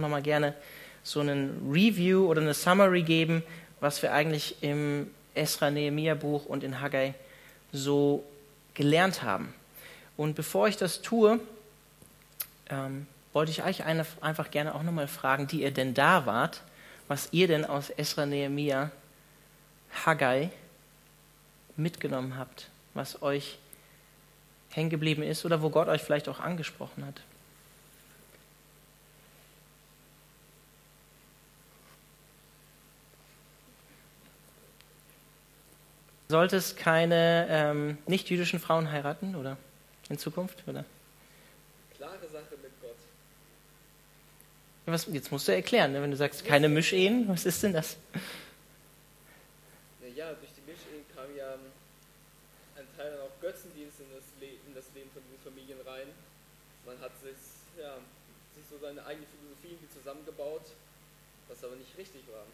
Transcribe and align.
nochmal 0.00 0.22
gerne 0.22 0.54
so 1.02 1.20
einen 1.20 1.70
Review 1.70 2.26
oder 2.26 2.40
eine 2.40 2.54
Summary 2.54 3.02
geben, 3.02 3.42
was 3.80 4.02
wir 4.02 4.12
eigentlich 4.12 4.56
im 4.62 5.10
Esra 5.34 5.70
Nehemiah 5.70 6.14
Buch 6.14 6.46
und 6.46 6.64
in 6.64 6.80
Haggai 6.80 7.14
so 7.72 8.24
gelernt 8.74 9.22
haben. 9.22 9.54
Und 10.16 10.34
bevor 10.34 10.68
ich 10.68 10.76
das 10.76 11.02
tue, 11.02 11.40
ähm, 12.68 13.06
wollte 13.32 13.52
ich 13.52 13.64
euch 13.64 13.84
eine, 13.84 14.04
einfach 14.20 14.50
gerne 14.50 14.74
auch 14.74 14.82
nochmal 14.82 15.08
fragen, 15.08 15.46
die 15.46 15.62
ihr 15.62 15.70
denn 15.70 15.94
da 15.94 16.26
wart, 16.26 16.62
was 17.08 17.28
ihr 17.32 17.48
denn 17.48 17.64
aus 17.64 17.90
Esra 17.90 18.26
Nehemiah 18.26 18.90
Haggai 20.04 20.50
mitgenommen 21.76 22.36
habt, 22.36 22.68
was 22.94 23.22
euch 23.22 23.58
hängen 24.70 24.90
geblieben 24.90 25.22
ist 25.22 25.44
oder 25.44 25.62
wo 25.62 25.70
Gott 25.70 25.88
euch 25.88 26.02
vielleicht 26.02 26.28
auch 26.28 26.40
angesprochen 26.40 27.04
hat. 27.04 27.20
Solltest 36.30 36.78
keine 36.78 37.46
ähm, 37.50 37.98
nicht-jüdischen 38.06 38.58
Frauen 38.58 38.90
heiraten, 38.90 39.34
oder? 39.34 39.58
In 40.08 40.16
Zukunft, 40.16 40.62
oder? 40.66 40.84
Klare 41.96 42.26
Sache 42.32 42.56
mit 42.62 42.72
Gott. 42.80 42.96
Was, 44.86 45.06
jetzt 45.06 45.30
musst 45.30 45.46
du 45.48 45.52
erklären, 45.52 45.92
ne? 45.92 46.00
wenn 46.00 46.10
du 46.10 46.16
sagst, 46.16 46.44
keine 46.44 46.68
Mischehen, 46.68 47.28
was 47.28 47.44
ist 47.44 47.62
denn 47.62 47.74
das? 47.74 47.96
Ja, 50.16 50.32
durch 50.34 50.50
die 50.56 50.70
Mischehen 50.70 51.04
kam 51.14 51.34
ja 51.36 51.54
ein 52.76 52.86
Teil 52.96 53.10
dann 53.10 53.20
auch 53.20 53.40
Götzendienst 53.40 54.00
in 54.00 54.06
das, 54.14 54.24
in 54.40 54.74
das 54.74 54.84
Leben 54.94 55.10
von 55.12 55.22
diesen 55.24 55.40
Familien 55.44 55.80
rein. 55.86 56.08
Man 56.86 56.98
hat 57.00 57.12
sich, 57.22 57.38
ja, 57.78 57.96
sich 58.54 58.64
so 58.68 58.78
seine 58.80 59.04
eigene 59.04 59.26
Philosophie 59.26 59.78
zusammengebaut, 59.92 60.72
was 61.48 61.64
aber 61.64 61.76
nicht 61.76 61.96
richtig 61.96 62.22
war. 62.32 62.46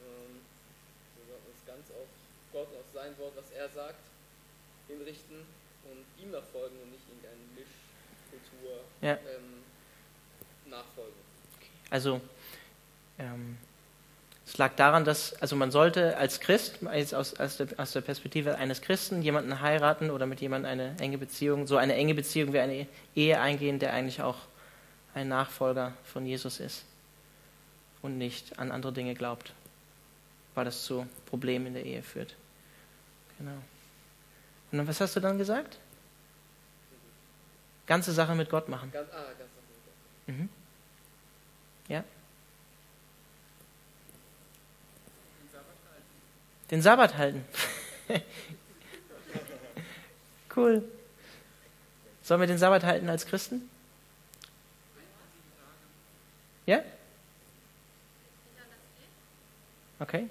Ähm, 0.00 0.40
so 1.16 1.34
ganz 1.66 1.90
auf 1.90 2.08
Gott, 2.54 2.68
auf 2.68 2.86
sein 2.94 3.18
Wort, 3.18 3.32
was 3.36 3.50
er 3.50 3.68
sagt, 3.68 3.98
hinrichten 4.86 5.38
und 5.90 6.22
ihm 6.22 6.30
nachfolgen 6.30 6.78
und 6.80 6.92
nicht 6.92 7.02
irgendeine 7.08 7.42
Mischkultur 7.52 8.80
Ja. 9.02 9.14
ähm, 9.14 10.70
nachfolgen. 10.70 11.18
Also, 11.90 12.20
ähm, 13.18 13.58
es 14.46 14.56
lag 14.56 14.76
daran, 14.76 15.04
dass, 15.04 15.34
also 15.42 15.56
man 15.56 15.72
sollte 15.72 16.16
als 16.16 16.38
Christ, 16.38 16.78
jetzt 16.94 17.14
aus, 17.14 17.34
aus, 17.40 17.56
der, 17.56 17.68
aus 17.76 17.90
der 17.90 18.02
Perspektive 18.02 18.56
eines 18.56 18.82
Christen, 18.82 19.20
jemanden 19.22 19.60
heiraten 19.60 20.10
oder 20.10 20.26
mit 20.26 20.40
jemandem 20.40 20.70
eine 20.70 20.96
enge 21.00 21.18
Beziehung, 21.18 21.66
so 21.66 21.76
eine 21.76 21.94
enge 21.94 22.14
Beziehung 22.14 22.52
wie 22.52 22.60
eine 22.60 22.86
Ehe 23.16 23.40
eingehen, 23.40 23.80
der 23.80 23.92
eigentlich 23.94 24.22
auch 24.22 24.38
ein 25.14 25.28
Nachfolger 25.28 25.94
von 26.04 26.24
Jesus 26.24 26.60
ist 26.60 26.84
und 28.00 28.16
nicht 28.16 28.58
an 28.60 28.70
andere 28.70 28.92
Dinge 28.92 29.14
glaubt, 29.14 29.52
weil 30.54 30.64
das 30.64 30.84
zu 30.84 31.06
Problemen 31.26 31.66
in 31.66 31.74
der 31.74 31.84
Ehe 31.84 32.02
führt. 32.02 32.36
Genau. 33.38 33.62
Und 34.72 34.78
dann, 34.78 34.88
was 34.88 35.00
hast 35.00 35.16
du 35.16 35.20
dann 35.20 35.38
gesagt? 35.38 35.78
Ganze 37.86 38.12
Sache 38.12 38.34
mit 38.34 38.50
Gott 38.50 38.68
machen. 38.68 38.90
Ganz, 38.90 39.10
ah, 39.12 39.26
ganz 39.38 39.50
nach 40.26 40.34
Mhm. 40.34 40.48
Ja? 41.88 42.04
Den 46.70 46.80
Sabbat 46.80 47.16
halten. 47.16 47.44
cool. 50.56 50.82
Sollen 52.22 52.40
wir 52.40 52.46
den 52.46 52.58
Sabbat 52.58 52.84
halten 52.84 53.08
als 53.10 53.26
Christen? 53.26 53.68
Ja? 56.64 56.82
Okay. 60.00 60.28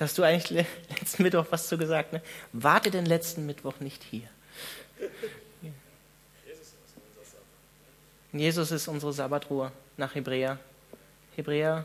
Da 0.00 0.06
hast 0.06 0.16
du 0.16 0.22
eigentlich 0.22 0.48
le- 0.48 0.66
letzten 0.98 1.22
Mittwoch 1.24 1.44
was 1.50 1.68
zu 1.68 1.76
gesagt, 1.76 2.14
ne? 2.14 2.22
Warte 2.54 2.90
den 2.90 3.04
letzten 3.04 3.44
Mittwoch 3.44 3.80
nicht 3.80 4.02
hier. 4.02 4.26
Jesus 8.32 8.70
ist 8.70 8.88
unsere 8.88 9.12
Sabbatruhe 9.12 9.70
nach 9.98 10.14
Hebräer. 10.14 10.58
Hebräer. 11.36 11.84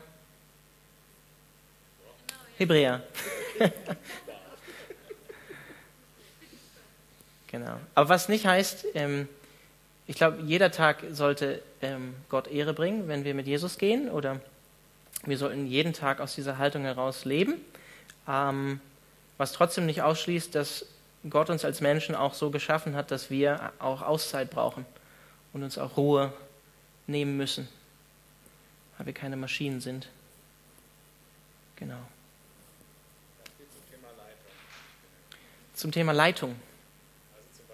Hebräer. 2.56 3.02
genau. 7.48 7.78
Aber 7.94 8.08
was 8.08 8.30
nicht 8.30 8.46
heißt, 8.46 8.86
ähm, 8.94 9.28
ich 10.06 10.16
glaube, 10.16 10.38
jeder 10.42 10.70
Tag 10.70 11.04
sollte 11.10 11.60
ähm, 11.82 12.14
Gott 12.30 12.48
Ehre 12.48 12.72
bringen, 12.72 13.08
wenn 13.08 13.24
wir 13.24 13.34
mit 13.34 13.46
Jesus 13.46 13.76
gehen, 13.76 14.08
oder 14.08 14.40
wir 15.26 15.36
sollten 15.36 15.66
jeden 15.66 15.92
Tag 15.92 16.20
aus 16.20 16.34
dieser 16.34 16.56
Haltung 16.56 16.84
heraus 16.84 17.26
leben, 17.26 17.60
ähm, 18.28 18.80
was 19.38 19.52
trotzdem 19.52 19.86
nicht 19.86 20.02
ausschließt, 20.02 20.54
dass 20.54 20.86
Gott 21.28 21.50
uns 21.50 21.64
als 21.64 21.80
Menschen 21.80 22.14
auch 22.14 22.34
so 22.34 22.50
geschaffen 22.50 22.94
hat, 22.94 23.10
dass 23.10 23.30
wir 23.30 23.72
auch 23.78 24.02
Auszeit 24.02 24.50
brauchen 24.50 24.86
und 25.52 25.62
uns 25.62 25.78
auch 25.78 25.96
Ruhe 25.96 26.32
nehmen 27.06 27.36
müssen, 27.36 27.68
weil 28.96 29.06
wir 29.06 29.12
keine 29.12 29.36
Maschinen 29.36 29.80
sind. 29.80 30.08
Genau. 31.76 31.98
Zum 33.58 33.62
Thema 33.90 34.12
Leitung. 34.16 34.32
Zum 35.74 35.92
Thema 35.92 36.12
Leitung. 36.12 36.56
Also 37.36 37.48
zum 37.52 37.64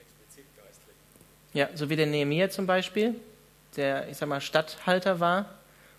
explizit 0.00 0.44
geistlichen. 0.56 0.98
Ja, 1.52 1.68
so 1.74 1.88
wie 1.88 1.96
der 1.96 2.06
Nehemiah 2.06 2.50
zum 2.50 2.66
Beispiel, 2.66 3.14
der, 3.74 4.08
ich 4.08 4.16
sag 4.16 4.28
mal, 4.28 4.40
Statthalter 4.40 5.20
war 5.20 5.46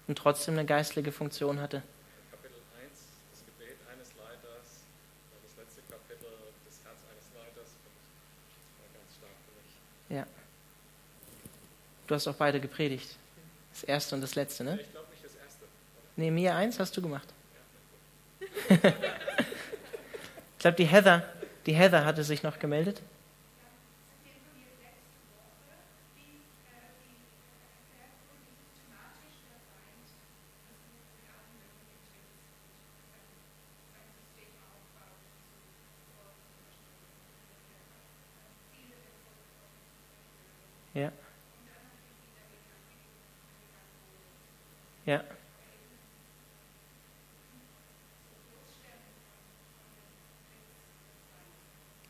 und 0.07 0.17
trotzdem 0.17 0.55
eine 0.55 0.65
geistliche 0.65 1.11
Funktion 1.11 1.61
hatte. 1.61 1.81
Kapitel 2.31 2.57
1, 2.81 2.91
das 3.31 3.45
Gebet 3.45 3.77
eines 3.91 4.09
Leiters, 4.15 4.83
das 5.43 5.57
letzte 5.57 5.81
Kapitel, 5.91 6.27
das 6.65 6.83
Herz 6.83 6.99
eines 7.11 7.27
Leiters, 7.33 7.69
war 8.77 8.87
ganz 8.93 9.15
stark 9.15 9.35
für 9.45 9.53
mich. 9.61 10.17
Ja. 10.17 10.25
Du 12.07 12.15
hast 12.15 12.27
auch 12.27 12.35
beide 12.35 12.59
gepredigt. 12.59 13.15
Das 13.73 13.83
erste 13.83 14.15
und 14.15 14.21
das 14.21 14.35
letzte, 14.35 14.63
ne? 14.63 14.79
Ich 14.81 14.91
glaube 14.91 15.07
nicht 15.11 15.25
das 15.25 15.35
erste. 15.35 15.65
Nehemiah 16.15 16.55
1 16.55 16.79
hast 16.79 16.95
du 16.95 17.01
gemacht. 17.01 17.27
ich 18.69 18.79
glaube, 20.59 20.77
die 20.77 20.85
Heather, 20.85 21.23
die 21.65 21.73
Heather 21.73 22.05
hatte 22.05 22.23
sich 22.23 22.43
noch 22.43 22.59
gemeldet. 22.59 23.01
Ja. 40.95 41.11
Ja. 45.05 45.21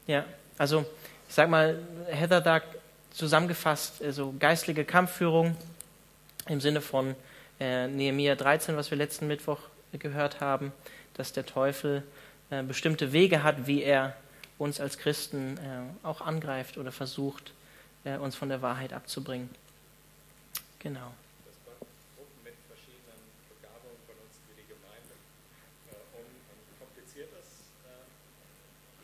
Ja, 0.07 0.25
also 0.57 0.85
ich 1.27 1.33
sag 1.33 1.49
mal, 1.49 1.79
Heather 2.07 2.41
da 2.41 2.61
zusammengefasst, 3.11 4.01
also 4.03 4.33
geistliche 4.39 4.85
Kampfführung 4.85 5.55
im 6.47 6.61
Sinne 6.61 6.81
von 6.81 7.15
äh, 7.59 7.87
Nehemiah 7.87 8.35
13, 8.35 8.75
was 8.75 8.91
wir 8.91 8.97
letzten 8.97 9.27
Mittwoch 9.27 9.59
gehört 9.93 10.41
haben, 10.41 10.71
dass 11.13 11.33
der 11.33 11.45
Teufel 11.45 12.03
äh, 12.49 12.61
bestimmte 12.63 13.11
Wege 13.11 13.43
hat, 13.43 13.67
wie 13.67 13.81
er 13.81 14.15
uns 14.57 14.79
als 14.79 14.97
Christen 14.97 15.57
äh, 15.57 16.05
auch 16.05 16.21
angreift 16.21 16.77
oder 16.77 16.91
versucht, 16.91 17.53
äh, 18.03 18.17
uns 18.17 18.35
von 18.35 18.49
der 18.49 18.61
Wahrheit 18.61 18.93
abzubringen. 18.93 19.49
Genau. 20.79 21.11
Das 21.45 21.55
waren 21.65 21.81
Gruppen 22.15 22.43
mit 22.43 22.53
verschiedenen 22.67 23.19
Begabungen 23.49 23.99
von 24.05 24.15
uns 24.21 24.37
wie 24.47 24.61
die 24.61 24.67
Gemeinde, 24.67 25.17
äh, 25.89 25.97
um 26.13 26.23
ein 26.23 26.77
kompliziertes, 26.79 27.73
äh, 27.83 28.05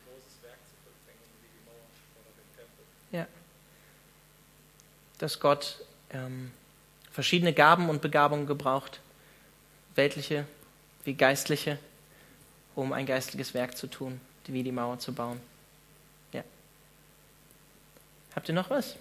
großes 0.05 0.35
Werk 0.45 0.61
zu 0.69 0.75
vollbringen, 0.85 1.25
wie 1.41 1.49
die 1.49 1.63
Mauer 1.65 1.89
oder 2.21 2.31
den 2.37 2.49
Tempel. 2.53 2.85
Ja. 3.11 3.25
Dass 5.21 5.39
Gott 5.39 5.77
ähm, 6.09 6.51
verschiedene 7.11 7.53
Gaben 7.53 7.89
und 7.89 8.01
Begabungen 8.01 8.47
gebraucht, 8.47 9.01
weltliche 9.93 10.47
wie 11.03 11.13
geistliche, 11.13 11.77
um 12.73 12.91
ein 12.91 13.05
geistliches 13.05 13.53
Werk 13.53 13.77
zu 13.77 13.85
tun, 13.85 14.19
wie 14.47 14.63
die 14.63 14.71
Mauer 14.71 14.97
zu 14.97 15.13
bauen. 15.13 15.39
Ja. 16.33 16.43
Habt 18.35 18.49
ihr 18.49 18.55
noch 18.55 18.71
was? 18.71 18.95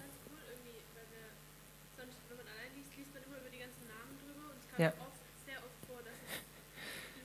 ganz 0.00 0.16
cool 0.24 0.40
irgendwie, 0.40 0.80
weil 0.96 1.04
wir 1.12 1.28
sonst, 2.00 2.16
wenn 2.30 2.38
man 2.40 2.48
allein 2.48 2.72
liest, 2.80 2.96
liest 2.96 3.12
man 3.12 3.28
immer 3.28 3.44
über 3.44 3.52
die 3.52 3.60
ganzen 3.60 3.84
Namen 3.92 4.16
drüber 4.24 4.48
und 4.48 4.56
es 4.56 4.66
kam 4.72 4.80
Ja. 4.80 4.90
oft, 5.04 5.20
sehr 5.44 5.60
oft 5.60 5.80
vor, 5.84 6.00
dass 6.00 6.16
es 6.16 6.40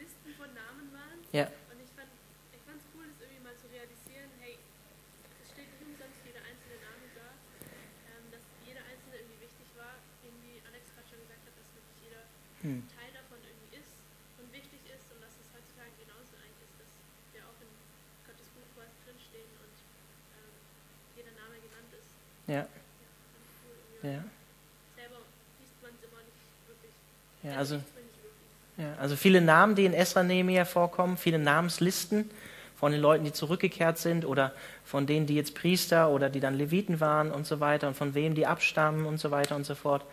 Listen 0.03 0.35
von 0.35 0.51
Namen 0.51 0.91
waren. 0.91 1.23
Ja. 1.31 1.47
Und 1.71 1.79
ich 1.79 1.91
fand 1.95 2.11
ich 2.51 2.59
fand's 2.67 2.83
cool, 2.91 3.07
das 3.07 3.23
irgendwie 3.23 3.39
mal 3.39 3.55
Ja. 22.49 22.65
Ja. 24.01 24.23
Ja 27.43 27.55
also, 27.55 27.79
ja, 28.77 28.95
also 28.99 29.15
viele 29.15 29.39
Namen, 29.39 29.75
die 29.75 29.85
in 29.85 29.93
Esra 29.93 30.23
Nehemiah 30.23 30.65
vorkommen, 30.65 31.15
viele 31.15 31.39
Namenslisten 31.39 32.29
von 32.75 32.91
den 32.91 33.01
Leuten, 33.01 33.23
die 33.23 33.31
zurückgekehrt 33.31 33.97
sind 33.97 34.25
oder 34.25 34.51
von 34.83 35.05
denen, 35.05 35.25
die 35.25 35.35
jetzt 35.35 35.55
Priester 35.55 36.09
oder 36.09 36.29
die 36.29 36.39
dann 36.39 36.57
Leviten 36.57 36.99
waren 36.99 37.31
und 37.31 37.45
so 37.45 37.59
weiter 37.59 37.87
und 37.87 37.95
von 37.95 38.13
wem 38.15 38.35
die 38.35 38.45
abstammen 38.45 39.05
und 39.05 39.19
so 39.19 39.31
weiter 39.31 39.55
und 39.55 39.65
so 39.65 39.75
fort. 39.75 40.03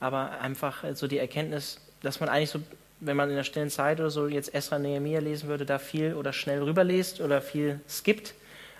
Aber 0.00 0.40
einfach 0.40 0.84
so 0.94 1.06
die 1.06 1.18
Erkenntnis, 1.18 1.80
dass 2.02 2.20
man 2.20 2.28
eigentlich 2.28 2.50
so, 2.50 2.60
wenn 3.00 3.16
man 3.16 3.30
in 3.30 3.36
der 3.36 3.44
stillen 3.44 3.70
Zeit 3.70 4.00
oder 4.00 4.10
so 4.10 4.28
jetzt 4.28 4.54
Esra 4.54 4.78
Nehemiah 4.78 5.20
lesen 5.20 5.48
würde, 5.48 5.66
da 5.66 5.78
viel 5.78 6.14
oder 6.14 6.32
schnell 6.32 6.62
rüberliest 6.62 7.20
oder 7.20 7.42
viel 7.42 7.80
skippt, 7.88 8.34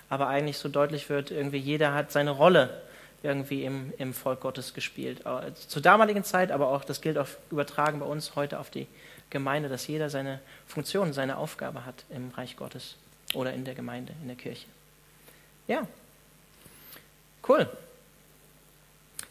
aber 0.09 0.27
eigentlich 0.27 0.57
so 0.57 0.69
deutlich 0.69 1.09
wird, 1.09 1.29
irgendwie 1.29 1.57
jeder 1.57 1.93
hat 1.93 2.11
seine 2.11 2.31
Rolle 2.31 2.81
irgendwie 3.23 3.63
im, 3.63 3.93
im 3.97 4.13
Volk 4.13 4.41
Gottes 4.41 4.73
gespielt. 4.73 5.25
Äh, 5.25 5.53
Zur 5.67 5.81
damaligen 5.81 6.23
Zeit, 6.23 6.51
aber 6.51 6.69
auch, 6.69 6.83
das 6.83 7.01
gilt 7.01 7.17
auch 7.17 7.27
übertragen 7.51 7.99
bei 7.99 8.05
uns 8.05 8.35
heute 8.35 8.59
auf 8.59 8.69
die 8.69 8.87
Gemeinde, 9.29 9.69
dass 9.69 9.87
jeder 9.87 10.09
seine 10.09 10.39
Funktion, 10.67 11.13
seine 11.13 11.37
Aufgabe 11.37 11.85
hat 11.85 12.05
im 12.09 12.29
Reich 12.31 12.57
Gottes 12.57 12.95
oder 13.33 13.53
in 13.53 13.65
der 13.65 13.75
Gemeinde, 13.75 14.13
in 14.21 14.27
der 14.27 14.37
Kirche. 14.37 14.67
Ja, 15.67 15.87
cool. 17.47 17.67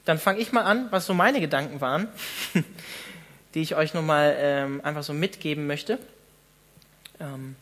Dann 0.04 0.18
fange 0.18 0.40
ich 0.40 0.52
mal 0.52 0.62
an, 0.62 0.88
was 0.90 1.06
so 1.06 1.14
meine 1.14 1.40
Gedanken 1.40 1.80
waren, 1.80 2.08
die 3.54 3.62
ich 3.62 3.76
euch 3.76 3.94
nochmal 3.94 4.36
ähm, 4.38 4.80
einfach 4.84 5.02
so 5.02 5.14
mitgeben 5.14 5.66
möchte. 5.66 5.98
Ähm, 7.20 7.56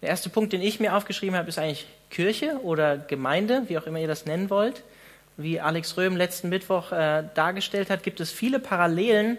der 0.00 0.10
erste 0.10 0.30
Punkt, 0.30 0.52
den 0.52 0.62
ich 0.62 0.80
mir 0.80 0.94
aufgeschrieben 0.94 1.36
habe, 1.36 1.48
ist 1.48 1.58
eigentlich 1.58 1.86
Kirche 2.10 2.60
oder 2.62 2.96
Gemeinde, 2.96 3.64
wie 3.66 3.76
auch 3.76 3.86
immer 3.86 3.98
ihr 3.98 4.08
das 4.08 4.24
nennen 4.24 4.50
wollt. 4.50 4.82
Wie 5.36 5.60
Alex 5.60 5.96
Röhm 5.96 6.16
letzten 6.16 6.48
Mittwoch 6.48 6.92
äh, 6.92 7.24
dargestellt 7.34 7.90
hat, 7.90 8.02
gibt 8.02 8.20
es 8.20 8.30
viele 8.30 8.58
Parallelen 8.58 9.36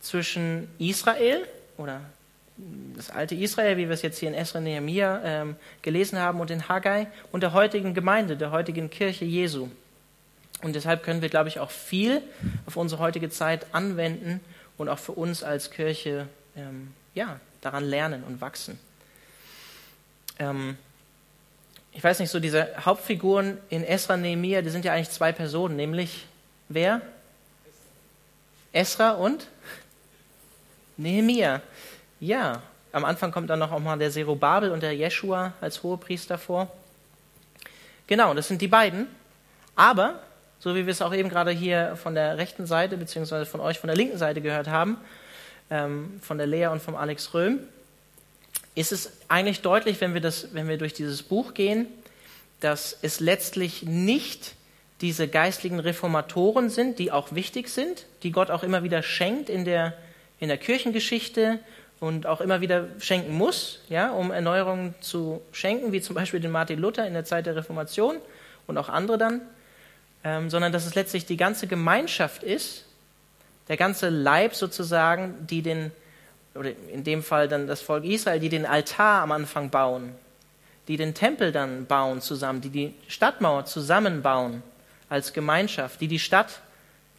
zwischen 0.00 0.68
Israel 0.78 1.46
oder 1.76 2.00
das 2.96 3.10
alte 3.10 3.34
Israel, 3.34 3.76
wie 3.76 3.88
wir 3.88 3.94
es 3.94 4.02
jetzt 4.02 4.18
hier 4.18 4.28
in 4.28 4.34
Esra 4.34 4.60
Nehemiah 4.60 5.20
ähm, 5.24 5.56
gelesen 5.82 6.18
haben 6.18 6.40
und 6.40 6.50
in 6.50 6.68
Haggai 6.68 7.08
und 7.32 7.42
der 7.42 7.52
heutigen 7.52 7.94
Gemeinde, 7.94 8.36
der 8.36 8.52
heutigen 8.52 8.90
Kirche 8.90 9.24
Jesu. 9.24 9.68
Und 10.62 10.74
deshalb 10.74 11.02
können 11.02 11.20
wir, 11.20 11.28
glaube 11.28 11.48
ich, 11.48 11.58
auch 11.58 11.70
viel 11.70 12.22
auf 12.66 12.76
unsere 12.76 13.02
heutige 13.02 13.28
Zeit 13.28 13.66
anwenden 13.72 14.40
und 14.78 14.88
auch 14.88 14.98
für 14.98 15.12
uns 15.12 15.42
als 15.42 15.70
Kirche 15.70 16.28
ähm, 16.56 16.92
ja, 17.14 17.40
daran 17.60 17.84
lernen 17.84 18.22
und 18.24 18.40
wachsen. 18.40 18.78
Ähm, 20.38 20.78
ich 21.94 22.02
weiß 22.02 22.18
nicht, 22.18 22.30
so 22.30 22.40
diese 22.40 22.68
Hauptfiguren 22.84 23.58
in 23.70 23.84
Esra 23.84 24.16
Nehemiah, 24.16 24.62
die 24.62 24.70
sind 24.70 24.84
ja 24.84 24.92
eigentlich 24.92 25.10
zwei 25.10 25.32
Personen, 25.32 25.76
nämlich 25.76 26.26
wer? 26.68 27.00
Esra 28.72 29.12
und 29.12 29.46
Nehemiah. 30.96 31.60
Ja, 32.18 32.62
am 32.92 33.04
Anfang 33.04 33.30
kommt 33.30 33.48
dann 33.48 33.60
noch 33.60 33.70
auch 33.70 33.78
mal 33.78 33.96
der 33.96 34.10
Zerubabel 34.10 34.72
und 34.72 34.82
der 34.82 34.94
Jeschua 34.94 35.52
als 35.60 35.82
Hohepriester 35.84 36.36
vor. 36.36 36.68
Genau, 38.08 38.34
das 38.34 38.48
sind 38.48 38.60
die 38.60 38.68
beiden. 38.68 39.06
Aber, 39.76 40.20
so 40.58 40.74
wie 40.74 40.86
wir 40.86 40.90
es 40.90 41.00
auch 41.00 41.14
eben 41.14 41.28
gerade 41.28 41.52
hier 41.52 41.96
von 41.96 42.14
der 42.14 42.38
rechten 42.38 42.66
Seite, 42.66 42.96
beziehungsweise 42.96 43.46
von 43.46 43.60
euch 43.60 43.78
von 43.78 43.88
der 43.88 43.96
linken 43.96 44.18
Seite 44.18 44.40
gehört 44.40 44.68
haben, 44.68 44.98
ähm, 45.70 46.20
von 46.22 46.38
der 46.38 46.48
Lea 46.48 46.66
und 46.66 46.82
vom 46.82 46.96
Alex 46.96 47.34
Röhm, 47.34 47.60
ist 48.74 48.92
es 48.92 49.12
eigentlich 49.28 49.60
deutlich, 49.60 50.00
wenn 50.00 50.14
wir, 50.14 50.20
das, 50.20 50.48
wenn 50.52 50.68
wir 50.68 50.78
durch 50.78 50.92
dieses 50.94 51.22
Buch 51.22 51.54
gehen, 51.54 51.86
dass 52.60 52.96
es 53.02 53.20
letztlich 53.20 53.82
nicht 53.82 54.54
diese 55.00 55.28
geistlichen 55.28 55.80
Reformatoren 55.80 56.70
sind, 56.70 56.98
die 56.98 57.12
auch 57.12 57.34
wichtig 57.34 57.68
sind, 57.68 58.06
die 58.22 58.32
Gott 58.32 58.50
auch 58.50 58.62
immer 58.62 58.82
wieder 58.82 59.02
schenkt 59.02 59.48
in 59.48 59.64
der, 59.64 59.94
in 60.40 60.48
der 60.48 60.56
Kirchengeschichte 60.56 61.58
und 62.00 62.26
auch 62.26 62.40
immer 62.40 62.60
wieder 62.60 62.88
schenken 62.98 63.34
muss, 63.34 63.80
ja, 63.88 64.10
um 64.10 64.30
Erneuerungen 64.30 64.94
zu 65.00 65.40
schenken, 65.52 65.92
wie 65.92 66.00
zum 66.00 66.14
Beispiel 66.14 66.40
den 66.40 66.50
Martin 66.50 66.78
Luther 66.78 67.06
in 67.06 67.14
der 67.14 67.24
Zeit 67.24 67.46
der 67.46 67.56
Reformation 67.56 68.16
und 68.66 68.78
auch 68.78 68.88
andere 68.88 69.18
dann, 69.18 69.40
ähm, 70.24 70.50
sondern 70.50 70.72
dass 70.72 70.86
es 70.86 70.94
letztlich 70.94 71.26
die 71.26 71.36
ganze 71.36 71.66
Gemeinschaft 71.66 72.42
ist, 72.42 72.84
der 73.68 73.76
ganze 73.76 74.08
Leib 74.08 74.54
sozusagen, 74.54 75.46
die 75.46 75.62
den 75.62 75.92
oder 76.54 76.70
in 76.92 77.04
dem 77.04 77.22
Fall 77.22 77.48
dann 77.48 77.66
das 77.66 77.80
Volk 77.80 78.04
Israel, 78.04 78.40
die 78.40 78.48
den 78.48 78.66
Altar 78.66 79.22
am 79.22 79.32
Anfang 79.32 79.70
bauen, 79.70 80.14
die 80.88 80.96
den 80.96 81.14
Tempel 81.14 81.52
dann 81.52 81.86
bauen 81.86 82.20
zusammen, 82.20 82.60
die 82.60 82.70
die 82.70 82.94
Stadtmauer 83.08 83.64
zusammenbauen 83.64 84.62
als 85.08 85.32
Gemeinschaft, 85.32 86.00
die 86.00 86.08
die 86.08 86.18
Stadt 86.18 86.60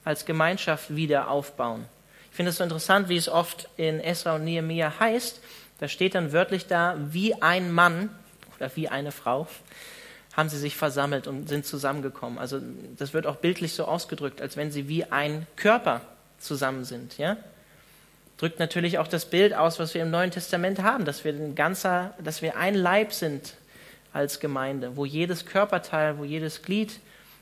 als 0.04 0.26
Gemeinschaft 0.26 0.96
wieder 0.96 1.30
aufbauen. 1.30 1.86
Ich 2.30 2.36
finde 2.36 2.52
es 2.52 2.58
so 2.58 2.64
interessant, 2.64 3.10
wie 3.10 3.18
es 3.18 3.30
oft 3.30 3.70
in 3.78 4.00
Esra 4.00 4.36
und 4.36 4.44
Nehemiah 4.44 4.94
heißt. 5.00 5.42
Da 5.80 5.88
steht 5.88 6.16
dann 6.16 6.32
wörtlich 6.32 6.68
da, 6.68 6.96
wie 6.98 7.42
ein 7.42 7.72
Mann 7.72 8.10
oder 8.56 8.70
wie 8.76 8.88
eine 8.88 9.12
Frau 9.12 9.48
haben 10.36 10.50
sie 10.50 10.58
sich 10.58 10.76
versammelt 10.76 11.28
und 11.28 11.48
sind 11.48 11.66
zusammengekommen. 11.66 12.38
Also 12.38 12.60
das 12.98 13.14
wird 13.14 13.26
auch 13.26 13.38
bildlich 13.38 13.74
so 13.74 13.86
ausgedrückt, 13.86 14.42
als 14.42 14.58
wenn 14.58 14.70
sie 14.70 14.90
wie 14.90 15.06
ein 15.06 15.48
Körper 15.56 16.02
zusammen 16.40 16.84
sind. 16.84 17.18
Ja? 17.18 17.38
Drückt 18.38 18.60
natürlich 18.60 18.98
auch 18.98 19.08
das 19.08 19.26
Bild 19.26 19.54
aus, 19.54 19.80
was 19.80 19.94
wir 19.94 20.02
im 20.02 20.12
Neuen 20.12 20.32
Testament 20.32 20.82
haben, 20.82 21.06
dass 21.06 21.24
wir, 21.24 21.34
ein 21.34 21.56
ganzer, 21.56 22.14
dass 22.24 22.42
wir 22.42 22.58
ein 22.58 22.76
Leib 22.76 23.14
sind 23.14 23.56
als 24.14 24.40
Gemeinde, 24.40 24.98
wo 24.98 25.06
jedes 25.06 25.46
Körperteil, 25.46 26.18
wo 26.18 26.24
jedes 26.24 26.62
Glied 26.62 27.00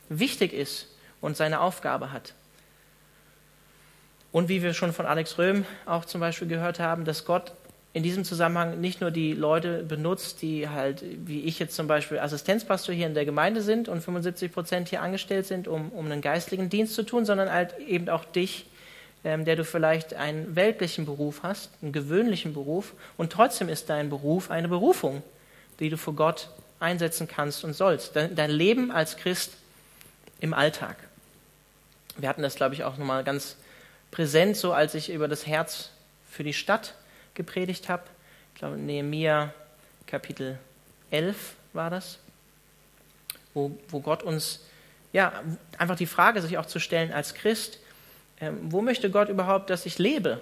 wichtig 0.10 0.54
ist 0.54 0.88
und 1.22 1.38
seine 1.38 1.62
Aufgabe 1.62 2.12
hat. 2.12 2.34
Und 4.32 4.50
wie 4.50 4.64
wir 4.64 4.74
schon 4.74 4.94
von 4.94 5.06
Alex 5.06 5.38
Röhm 5.38 5.66
auch 5.86 6.06
zum 6.06 6.20
Beispiel 6.20 6.48
gehört 6.48 6.80
haben, 6.80 7.06
dass 7.06 7.26
Gott 7.26 7.54
in 7.94 8.02
diesem 8.02 8.24
Zusammenhang 8.24 8.82
nicht 8.82 9.02
nur 9.02 9.12
die 9.12 9.34
Leute 9.34 9.84
benutzt, 9.84 10.42
die 10.42 10.68
halt, 10.68 11.04
wie 11.28 11.42
ich 11.42 11.60
jetzt 11.60 11.76
zum 11.76 11.86
Beispiel 11.86 12.18
Assistenzpastor 12.18 12.96
hier 12.96 13.06
in 13.06 13.14
der 13.14 13.26
Gemeinde 13.26 13.62
sind 13.62 13.88
und 13.88 14.02
75 14.02 14.52
Prozent 14.52 14.90
hier 14.90 15.04
angestellt 15.04 15.46
sind, 15.46 15.68
um, 15.68 15.92
um 15.92 16.06
einen 16.06 16.22
geistlichen 16.22 16.70
Dienst 16.70 16.96
zu 16.96 17.04
tun, 17.04 17.26
sondern 17.26 17.52
halt 17.52 17.78
eben 17.80 18.10
auch 18.10 18.26
dich, 18.26 18.66
der 19.24 19.56
du 19.56 19.64
vielleicht 19.64 20.14
einen 20.14 20.56
weltlichen 20.56 21.06
Beruf 21.06 21.44
hast, 21.44 21.70
einen 21.82 21.94
gewöhnlichen 21.94 22.54
Beruf, 22.54 22.94
und 23.18 23.32
trotzdem 23.32 23.70
ist 23.70 23.90
dein 23.90 24.10
Beruf 24.10 24.52
eine 24.52 24.68
Berufung, 24.68 25.24
die 25.80 25.90
du 25.90 25.98
vor 25.98 26.14
Gott 26.14 26.50
einsetzen 26.80 27.28
kannst 27.28 27.64
und 27.64 27.74
sollst. 27.74 28.16
Dein, 28.16 28.52
Leben 28.52 28.92
als 28.92 29.16
Christ 29.16 29.54
im 30.42 30.54
Alltag. 30.54 30.98
Wir 32.18 32.28
hatten 32.28 32.42
das, 32.42 32.56
glaube 32.56 32.76
ich, 32.76 32.84
auch 32.84 32.98
nochmal 32.98 33.24
ganz 33.24 33.56
präsent, 34.12 34.58
so 34.58 34.74
als 34.74 34.94
ich 34.94 35.10
über 35.10 35.28
das 35.28 35.48
Herz 35.48 35.90
für 36.30 36.44
die 36.44 36.54
Stadt 36.54 36.94
gepredigt 37.34 37.88
habe. 37.90 38.04
Ich 38.54 38.60
glaube, 38.60 38.78
Nehemiah 38.78 39.54
Kapitel 40.06 40.60
11 41.10 41.56
war 41.72 41.90
das, 41.90 42.20
wo, 43.54 43.72
wo 43.88 44.02
Gott 44.02 44.22
uns 44.22 44.60
ja 45.14 45.32
einfach 45.78 45.96
die 45.96 46.06
Frage 46.06 46.42
sich 46.42 46.58
auch 46.58 46.66
zu 46.66 46.80
stellen 46.80 47.14
als 47.14 47.34
Christ, 47.34 47.80
ähm, 47.80 47.83
wo 48.62 48.82
möchte 48.82 49.10
Gott 49.10 49.30
überhaupt, 49.30 49.70
dass 49.70 49.86
ich 49.86 50.00
lebe? 50.00 50.40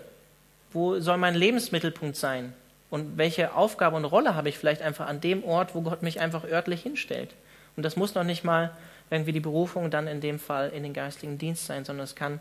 Wo 0.71 0.99
soll 0.99 1.17
mein 1.17 1.35
Lebensmittelpunkt 1.35 2.15
sein? 2.15 2.53
Und 2.89 3.17
welche 3.17 3.53
Aufgabe 3.55 3.95
und 3.95 4.05
Rolle 4.05 4.35
habe 4.35 4.49
ich 4.49 4.57
vielleicht 4.57 4.81
einfach 4.81 5.07
an 5.07 5.21
dem 5.21 5.43
Ort, 5.43 5.75
wo 5.75 5.81
Gott 5.81 6.03
mich 6.03 6.19
einfach 6.19 6.43
örtlich 6.43 6.81
hinstellt? 6.81 7.33
Und 7.75 7.83
das 7.83 7.95
muss 7.95 8.15
noch 8.15 8.23
nicht 8.23 8.43
mal 8.43 8.71
irgendwie 9.09 9.31
die 9.31 9.39
Berufung 9.39 9.91
dann 9.91 10.07
in 10.07 10.21
dem 10.21 10.39
Fall 10.39 10.69
in 10.69 10.83
den 10.83 10.93
geistlichen 10.93 11.37
Dienst 11.37 11.65
sein, 11.65 11.85
sondern 11.85 12.03
es 12.03 12.15
kann 12.15 12.39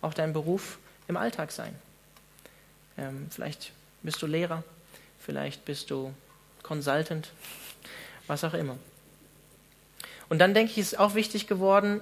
auch 0.00 0.14
dein 0.14 0.32
Beruf 0.32 0.78
im 1.08 1.16
Alltag 1.16 1.52
sein. 1.52 1.74
Ähm, 2.96 3.26
vielleicht 3.30 3.72
bist 4.02 4.20
du 4.22 4.26
Lehrer, 4.26 4.62
vielleicht 5.18 5.64
bist 5.64 5.90
du 5.90 6.12
Consultant, 6.62 7.30
was 8.26 8.44
auch 8.44 8.54
immer. 8.54 8.76
Und 10.28 10.38
dann 10.38 10.54
denke 10.54 10.72
ich, 10.72 10.78
ist 10.78 10.98
auch 10.98 11.14
wichtig 11.14 11.46
geworden, 11.46 12.00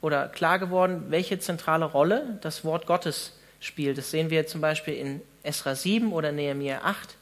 oder 0.00 0.28
klar 0.28 0.58
geworden, 0.58 1.06
welche 1.08 1.38
zentrale 1.38 1.84
Rolle 1.84 2.38
das 2.42 2.64
Wort 2.64 2.86
Gottes 2.86 3.32
spielt. 3.60 3.98
Das 3.98 4.10
sehen 4.10 4.30
wir 4.30 4.46
zum 4.46 4.60
Beispiel 4.60 4.94
in 4.94 5.20
Esra 5.42 5.74
7 5.74 6.12
oder 6.12 6.32
Nehemiah 6.32 6.80
8. 6.82 7.16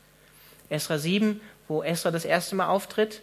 Esra 0.68 0.98
7, 0.98 1.40
wo 1.68 1.82
Esra 1.82 2.10
das 2.10 2.24
erste 2.24 2.56
Mal 2.56 2.68
auftritt. 2.68 3.22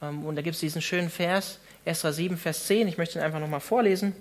Ähm, 0.00 0.24
und 0.24 0.36
da 0.36 0.42
gibt 0.42 0.54
es 0.54 0.60
diesen 0.60 0.82
schönen 0.82 1.10
Vers, 1.10 1.58
Esra 1.84 2.12
7, 2.12 2.36
Vers 2.36 2.66
10. 2.66 2.88
Ich 2.88 2.98
möchte 2.98 3.18
ihn 3.18 3.24
einfach 3.24 3.40
nochmal 3.40 3.60
vorlesen, 3.60 4.14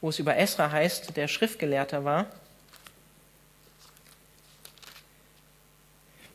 wo 0.00 0.08
es 0.10 0.18
über 0.18 0.36
Esra 0.36 0.70
heißt, 0.70 1.16
der 1.16 1.28
Schriftgelehrter 1.28 2.04
war. 2.04 2.26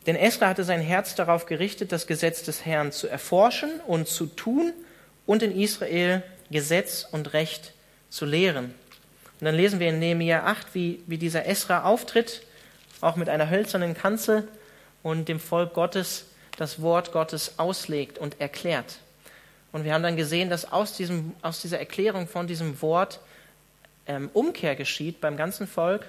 Denn 0.06 0.14
Esra 0.14 0.48
hatte 0.48 0.62
sein 0.62 0.80
Herz 0.80 1.16
darauf 1.16 1.46
gerichtet, 1.46 1.90
das 1.90 2.06
Gesetz 2.06 2.44
des 2.44 2.64
Herrn 2.64 2.92
zu 2.92 3.08
erforschen 3.08 3.80
und 3.86 4.06
zu 4.06 4.26
tun 4.26 4.72
und 5.26 5.42
in 5.42 5.50
Israel 5.50 6.22
Gesetz 6.50 7.06
und 7.10 7.32
Recht 7.32 7.72
zu 8.10 8.24
lehren. 8.24 8.74
Und 9.40 9.44
dann 9.44 9.54
lesen 9.54 9.80
wir 9.80 9.88
in 9.88 9.98
Nehemiah 9.98 10.44
8, 10.44 10.74
wie, 10.74 11.02
wie 11.06 11.18
dieser 11.18 11.46
Esra 11.46 11.84
auftritt, 11.84 12.42
auch 13.00 13.16
mit 13.16 13.28
einer 13.28 13.50
hölzernen 13.50 13.94
Kanzel 13.94 14.48
und 15.02 15.28
dem 15.28 15.40
Volk 15.40 15.74
Gottes 15.74 16.26
das 16.56 16.80
Wort 16.80 17.12
Gottes 17.12 17.58
auslegt 17.58 18.18
und 18.18 18.40
erklärt. 18.40 18.98
Und 19.72 19.84
wir 19.84 19.92
haben 19.92 20.02
dann 20.02 20.16
gesehen, 20.16 20.48
dass 20.48 20.72
aus, 20.72 20.94
diesem, 20.94 21.34
aus 21.42 21.60
dieser 21.60 21.78
Erklärung 21.78 22.26
von 22.28 22.46
diesem 22.46 22.80
Wort 22.80 23.20
ähm, 24.06 24.30
Umkehr 24.32 24.74
geschieht 24.74 25.20
beim 25.20 25.36
ganzen 25.36 25.66
Volk, 25.66 26.06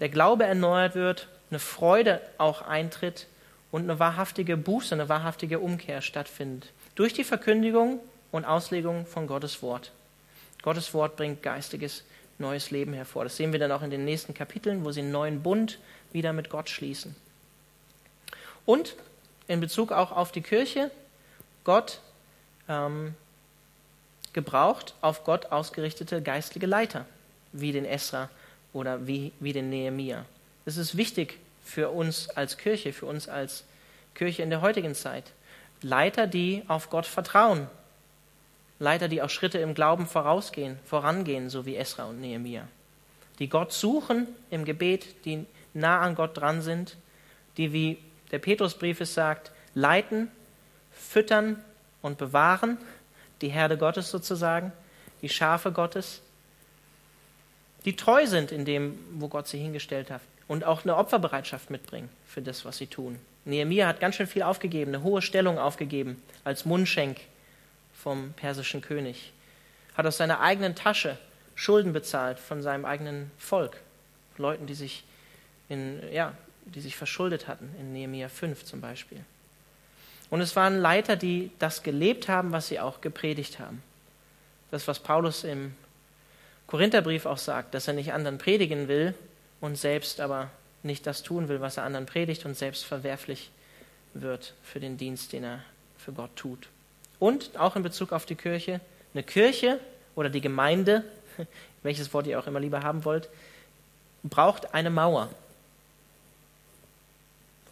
der 0.00 0.08
Glaube 0.08 0.44
erneuert 0.44 0.96
wird, 0.96 1.28
eine 1.50 1.60
Freude 1.60 2.20
auch 2.38 2.62
eintritt 2.62 3.28
und 3.70 3.82
eine 3.82 3.98
wahrhaftige 3.98 4.56
Buße, 4.56 4.94
eine 4.94 5.08
wahrhaftige 5.08 5.60
Umkehr 5.60 6.02
stattfindet. 6.02 6.72
Durch 6.96 7.12
die 7.12 7.24
Verkündigung 7.24 8.00
und 8.34 8.44
Auslegung 8.44 9.06
von 9.06 9.28
Gottes 9.28 9.62
Wort. 9.62 9.92
Gottes 10.60 10.92
Wort 10.92 11.14
bringt 11.14 11.40
geistiges 11.44 12.02
neues 12.38 12.72
Leben 12.72 12.92
hervor. 12.92 13.22
Das 13.22 13.36
sehen 13.36 13.52
wir 13.52 13.60
dann 13.60 13.70
auch 13.70 13.82
in 13.82 13.92
den 13.92 14.04
nächsten 14.04 14.34
Kapiteln, 14.34 14.84
wo 14.84 14.90
sie 14.90 15.02
einen 15.02 15.12
neuen 15.12 15.40
Bund 15.40 15.78
wieder 16.10 16.32
mit 16.32 16.50
Gott 16.50 16.68
schließen. 16.68 17.14
Und 18.66 18.96
in 19.46 19.60
Bezug 19.60 19.92
auch 19.92 20.10
auf 20.10 20.32
die 20.32 20.40
Kirche, 20.40 20.90
Gott 21.62 22.00
ähm, 22.68 23.14
gebraucht 24.32 24.94
auf 25.00 25.22
Gott 25.22 25.46
ausgerichtete 25.52 26.20
geistliche 26.20 26.66
Leiter, 26.66 27.06
wie 27.52 27.70
den 27.70 27.84
Esra 27.84 28.30
oder 28.72 29.06
wie, 29.06 29.30
wie 29.38 29.52
den 29.52 29.70
Nehemia. 29.70 30.24
Das 30.64 30.76
ist 30.76 30.96
wichtig 30.96 31.38
für 31.64 31.90
uns 31.90 32.30
als 32.30 32.58
Kirche, 32.58 32.92
für 32.92 33.06
uns 33.06 33.28
als 33.28 33.62
Kirche 34.16 34.42
in 34.42 34.50
der 34.50 34.60
heutigen 34.60 34.96
Zeit. 34.96 35.30
Leiter, 35.82 36.26
die 36.26 36.64
auf 36.66 36.90
Gott 36.90 37.06
vertrauen. 37.06 37.68
Leiter, 38.78 39.08
die 39.08 39.22
auch 39.22 39.30
Schritte 39.30 39.58
im 39.58 39.74
Glauben 39.74 40.06
vorausgehen, 40.06 40.78
vorangehen, 40.84 41.48
so 41.48 41.64
wie 41.66 41.76
Esra 41.76 42.04
und 42.04 42.20
Nehemia. 42.20 42.66
Die 43.38 43.48
Gott 43.48 43.72
suchen 43.72 44.26
im 44.50 44.64
Gebet, 44.64 45.24
die 45.24 45.46
nah 45.72 46.00
an 46.00 46.14
Gott 46.14 46.36
dran 46.36 46.62
sind, 46.62 46.96
die, 47.56 47.72
wie 47.72 47.98
der 48.30 48.38
Petrusbrief 48.38 49.00
es 49.00 49.14
sagt, 49.14 49.52
leiten, 49.74 50.30
füttern 50.92 51.62
und 52.02 52.18
bewahren, 52.18 52.78
die 53.40 53.48
Herde 53.48 53.76
Gottes 53.76 54.10
sozusagen, 54.10 54.72
die 55.22 55.28
Schafe 55.28 55.72
Gottes, 55.72 56.20
die 57.84 57.96
treu 57.96 58.26
sind 58.26 58.52
in 58.52 58.64
dem, 58.64 58.98
wo 59.12 59.28
Gott 59.28 59.46
sie 59.46 59.58
hingestellt 59.58 60.10
hat 60.10 60.20
und 60.48 60.64
auch 60.64 60.84
eine 60.84 60.96
Opferbereitschaft 60.96 61.70
mitbringen 61.70 62.08
für 62.26 62.42
das, 62.42 62.64
was 62.64 62.78
sie 62.78 62.86
tun. 62.86 63.18
Nehemiah 63.44 63.88
hat 63.88 64.00
ganz 64.00 64.16
schön 64.16 64.26
viel 64.26 64.42
aufgegeben, 64.42 64.94
eine 64.94 65.04
hohe 65.04 65.22
Stellung 65.22 65.58
aufgegeben 65.58 66.22
als 66.44 66.64
Mundschenk 66.64 67.20
vom 68.04 68.34
persischen 68.34 68.82
König. 68.82 69.32
Hat 69.96 70.06
aus 70.06 70.18
seiner 70.18 70.40
eigenen 70.40 70.76
Tasche 70.76 71.18
Schulden 71.54 71.92
bezahlt 71.92 72.38
von 72.38 72.62
seinem 72.62 72.84
eigenen 72.84 73.30
Volk. 73.38 73.78
Leuten, 74.36 74.66
die 74.66 74.74
sich, 74.74 75.04
in, 75.68 76.00
ja, 76.12 76.34
die 76.66 76.80
sich 76.80 76.96
verschuldet 76.96 77.48
hatten, 77.48 77.74
in 77.80 77.92
Nehemiah 77.92 78.28
5 78.28 78.64
zum 78.64 78.80
Beispiel. 78.80 79.20
Und 80.28 80.40
es 80.40 80.54
waren 80.54 80.78
Leiter, 80.78 81.16
die 81.16 81.50
das 81.58 81.82
gelebt 81.82 82.28
haben, 82.28 82.52
was 82.52 82.68
sie 82.68 82.78
auch 82.78 83.00
gepredigt 83.00 83.58
haben. 83.58 83.82
Das, 84.70 84.86
was 84.86 84.98
Paulus 84.98 85.44
im 85.44 85.74
Korintherbrief 86.66 87.24
auch 87.24 87.38
sagt, 87.38 87.72
dass 87.74 87.88
er 87.88 87.94
nicht 87.94 88.12
anderen 88.12 88.38
predigen 88.38 88.88
will 88.88 89.14
und 89.60 89.76
selbst 89.76 90.20
aber 90.20 90.50
nicht 90.82 91.06
das 91.06 91.22
tun 91.22 91.48
will, 91.48 91.60
was 91.60 91.78
er 91.78 91.84
anderen 91.84 92.06
predigt 92.06 92.44
und 92.44 92.56
selbst 92.56 92.84
verwerflich 92.84 93.50
wird 94.12 94.54
für 94.62 94.80
den 94.80 94.98
Dienst, 94.98 95.32
den 95.32 95.44
er 95.44 95.64
für 95.96 96.12
Gott 96.12 96.34
tut. 96.36 96.68
Und 97.18 97.58
auch 97.58 97.76
in 97.76 97.82
Bezug 97.82 98.12
auf 98.12 98.26
die 98.26 98.34
Kirche, 98.34 98.80
eine 99.12 99.22
Kirche 99.22 99.78
oder 100.14 100.30
die 100.30 100.40
Gemeinde, 100.40 101.04
welches 101.82 102.12
Wort 102.12 102.26
ihr 102.26 102.38
auch 102.38 102.46
immer 102.46 102.60
lieber 102.60 102.82
haben 102.82 103.04
wollt, 103.04 103.28
braucht 104.22 104.74
eine 104.74 104.90
Mauer 104.90 105.28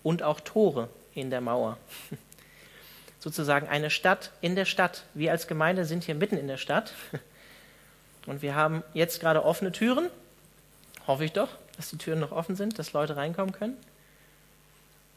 und 0.02 0.22
auch 0.22 0.40
Tore 0.40 0.88
in 1.14 1.30
der 1.30 1.40
Mauer. 1.40 1.78
Sozusagen 3.20 3.68
eine 3.68 3.90
Stadt 3.90 4.32
in 4.40 4.56
der 4.56 4.64
Stadt. 4.64 5.04
Wir 5.14 5.30
als 5.30 5.46
Gemeinde 5.46 5.84
sind 5.84 6.04
hier 6.04 6.14
mitten 6.14 6.36
in 6.36 6.48
der 6.48 6.56
Stadt 6.56 6.92
und 8.26 8.42
wir 8.42 8.54
haben 8.54 8.82
jetzt 8.94 9.20
gerade 9.20 9.44
offene 9.44 9.72
Türen, 9.72 10.08
hoffe 11.06 11.24
ich 11.24 11.32
doch, 11.32 11.48
dass 11.76 11.90
die 11.90 11.98
Türen 11.98 12.20
noch 12.20 12.32
offen 12.32 12.56
sind, 12.56 12.78
dass 12.78 12.92
Leute 12.92 13.16
reinkommen 13.16 13.52
können. 13.52 13.76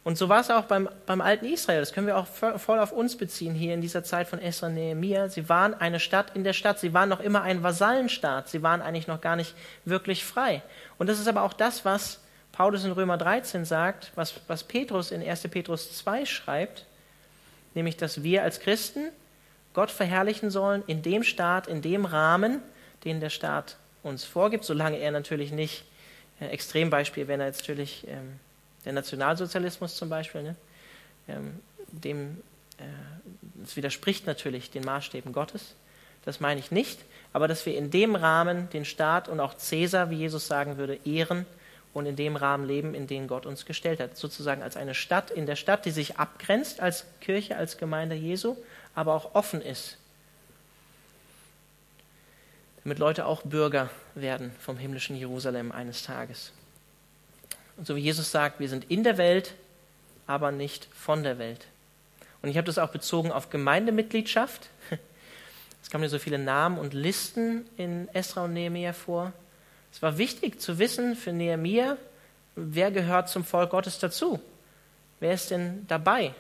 Und 0.05 0.19
so 0.19 0.29
war 0.29 0.39
es 0.39 0.51
auch 0.51 0.65
beim, 0.65 0.87
beim 1.07 1.19
alten 1.19 1.45
Israel. 1.45 1.79
Das 1.79 1.91
können 1.91 2.05
wir 2.05 2.15
auch 2.15 2.27
voll 2.27 2.79
auf 2.79 2.91
uns 2.91 3.17
beziehen 3.17 3.55
hier 3.55 3.73
in 3.73 3.81
dieser 3.81 4.03
Zeit 4.03 4.27
von 4.27 4.39
Esra 4.39 4.67
und 4.67 4.75
Nehemiah. 4.75 5.29
Sie 5.29 5.49
waren 5.49 5.73
eine 5.73 5.99
Stadt 5.99 6.35
in 6.35 6.43
der 6.43 6.53
Stadt. 6.53 6.79
Sie 6.79 6.93
waren 6.93 7.09
noch 7.09 7.19
immer 7.19 7.41
ein 7.41 7.63
Vasallenstaat. 7.63 8.47
Sie 8.47 8.61
waren 8.61 8.83
eigentlich 8.83 9.07
noch 9.07 9.19
gar 9.19 9.35
nicht 9.35 9.55
wirklich 9.83 10.23
frei. 10.23 10.61
Und 10.99 11.07
das 11.07 11.19
ist 11.19 11.27
aber 11.27 11.41
auch 11.41 11.53
das, 11.53 11.85
was 11.85 12.19
Paulus 12.51 12.85
in 12.85 12.91
Römer 12.91 13.17
13 13.17 13.65
sagt, 13.65 14.11
was, 14.13 14.35
was 14.45 14.63
Petrus 14.63 15.09
in 15.09 15.27
1. 15.27 15.47
Petrus 15.47 15.97
2 15.97 16.27
schreibt, 16.27 16.85
nämlich, 17.73 17.97
dass 17.97 18.21
wir 18.21 18.43
als 18.43 18.59
Christen 18.59 19.09
Gott 19.73 19.89
verherrlichen 19.89 20.51
sollen 20.51 20.83
in 20.85 21.01
dem 21.01 21.23
Staat, 21.23 21.65
in 21.65 21.81
dem 21.81 22.05
Rahmen, 22.05 22.61
den 23.05 23.21
der 23.21 23.31
Staat 23.31 23.77
uns 24.03 24.23
vorgibt, 24.23 24.65
solange 24.65 24.97
er 24.97 25.09
natürlich 25.09 25.51
nicht 25.51 25.83
äh, 26.39 26.45
Extrembeispiel 26.49 27.27
wäre 27.27 27.39
natürlich 27.39 28.05
ähm, 28.07 28.39
der 28.85 28.93
Nationalsozialismus 28.93 29.95
zum 29.95 30.09
Beispiel, 30.09 30.43
ne? 30.43 30.55
ähm, 31.27 31.59
dem 31.87 32.41
äh, 32.77 32.83
das 33.55 33.75
widerspricht 33.75 34.27
natürlich 34.27 34.71
den 34.71 34.83
Maßstäben 34.83 35.33
Gottes. 35.33 35.75
Das 36.23 36.39
meine 36.39 36.59
ich 36.59 36.71
nicht, 36.71 36.99
aber 37.33 37.47
dass 37.47 37.65
wir 37.65 37.77
in 37.77 37.91
dem 37.91 38.15
Rahmen 38.15 38.69
den 38.69 38.85
Staat 38.85 39.27
und 39.27 39.39
auch 39.39 39.55
Cäsar, 39.57 40.09
wie 40.09 40.17
Jesus 40.17 40.47
sagen 40.47 40.77
würde, 40.77 40.99
ehren 41.05 41.45
und 41.93 42.05
in 42.05 42.15
dem 42.15 42.35
Rahmen 42.35 42.65
leben, 42.65 42.93
in 42.93 43.07
den 43.07 43.27
Gott 43.27 43.45
uns 43.45 43.65
gestellt 43.65 43.99
hat. 43.99 44.17
Sozusagen 44.17 44.63
als 44.63 44.75
eine 44.75 44.95
Stadt 44.95 45.31
in 45.31 45.45
der 45.45 45.55
Stadt, 45.55 45.85
die 45.85 45.91
sich 45.91 46.17
abgrenzt 46.17 46.79
als 46.79 47.05
Kirche, 47.21 47.57
als 47.57 47.77
Gemeinde 47.77 48.15
Jesu, 48.15 48.55
aber 48.95 49.13
auch 49.13 49.35
offen 49.35 49.61
ist 49.61 49.97
damit 52.85 52.99
Leute 52.99 53.25
auch 53.25 53.41
Bürger 53.41 53.89
werden 54.13 54.51
vom 54.59 54.77
himmlischen 54.77 55.15
Jerusalem 55.15 55.71
eines 55.71 56.03
Tages. 56.03 56.51
Und 57.77 57.87
so 57.87 57.95
wie 57.95 58.01
Jesus 58.01 58.31
sagt, 58.31 58.59
wir 58.59 58.69
sind 58.69 58.89
in 58.89 59.03
der 59.03 59.17
Welt, 59.17 59.53
aber 60.27 60.51
nicht 60.51 60.87
von 60.93 61.23
der 61.23 61.37
Welt. 61.37 61.67
Und 62.41 62.49
ich 62.49 62.57
habe 62.57 62.65
das 62.65 62.77
auch 62.77 62.89
bezogen 62.91 63.31
auf 63.31 63.49
Gemeindemitgliedschaft. 63.49 64.69
Es 65.81 65.91
kamen 65.91 66.01
mir 66.01 66.09
so 66.09 66.17
viele 66.17 66.39
Namen 66.39 66.79
und 66.79 66.95
Listen 66.95 67.63
in 67.77 68.09
Esra 68.11 68.45
und 68.45 68.53
Nehemiah 68.53 68.91
vor. 68.91 69.33
Es 69.93 70.01
war 70.01 70.17
wichtig 70.17 70.59
zu 70.59 70.79
wissen 70.79 71.15
für 71.15 71.31
Nehemiah, 71.31 71.97
wer 72.55 72.89
gehört 72.89 73.29
zum 73.29 73.43
Volk 73.43 73.69
Gottes 73.69 73.99
dazu? 73.99 74.39
Wer 75.19 75.33
ist 75.33 75.51
denn 75.51 75.85
dabei? 75.87 76.33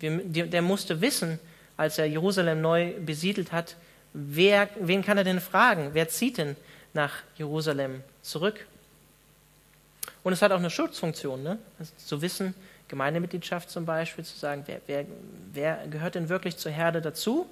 Der 0.00 0.60
musste 0.62 1.00
wissen, 1.00 1.38
als 1.76 1.98
er 1.98 2.06
Jerusalem 2.06 2.60
neu 2.60 2.94
besiedelt 2.98 3.52
hat, 3.52 3.76
wer, 4.12 4.68
wen 4.80 5.04
kann 5.04 5.18
er 5.18 5.24
denn 5.24 5.40
fragen? 5.40 5.90
Wer 5.92 6.08
zieht 6.08 6.38
denn 6.38 6.56
nach 6.94 7.12
Jerusalem 7.36 8.02
zurück? 8.22 8.66
Und 10.26 10.32
es 10.32 10.42
hat 10.42 10.50
auch 10.50 10.58
eine 10.58 10.70
Schutzfunktion, 10.70 11.44
ne? 11.44 11.56
Also 11.78 11.92
zu 11.98 12.20
wissen, 12.20 12.52
Gemeindemitgliedschaft 12.88 13.70
zum 13.70 13.86
Beispiel, 13.86 14.24
zu 14.24 14.36
sagen, 14.36 14.64
wer, 14.66 14.80
wer, 14.88 15.06
wer 15.52 15.86
gehört 15.86 16.16
denn 16.16 16.28
wirklich 16.28 16.56
zur 16.56 16.72
Herde 16.72 17.00
dazu 17.00 17.48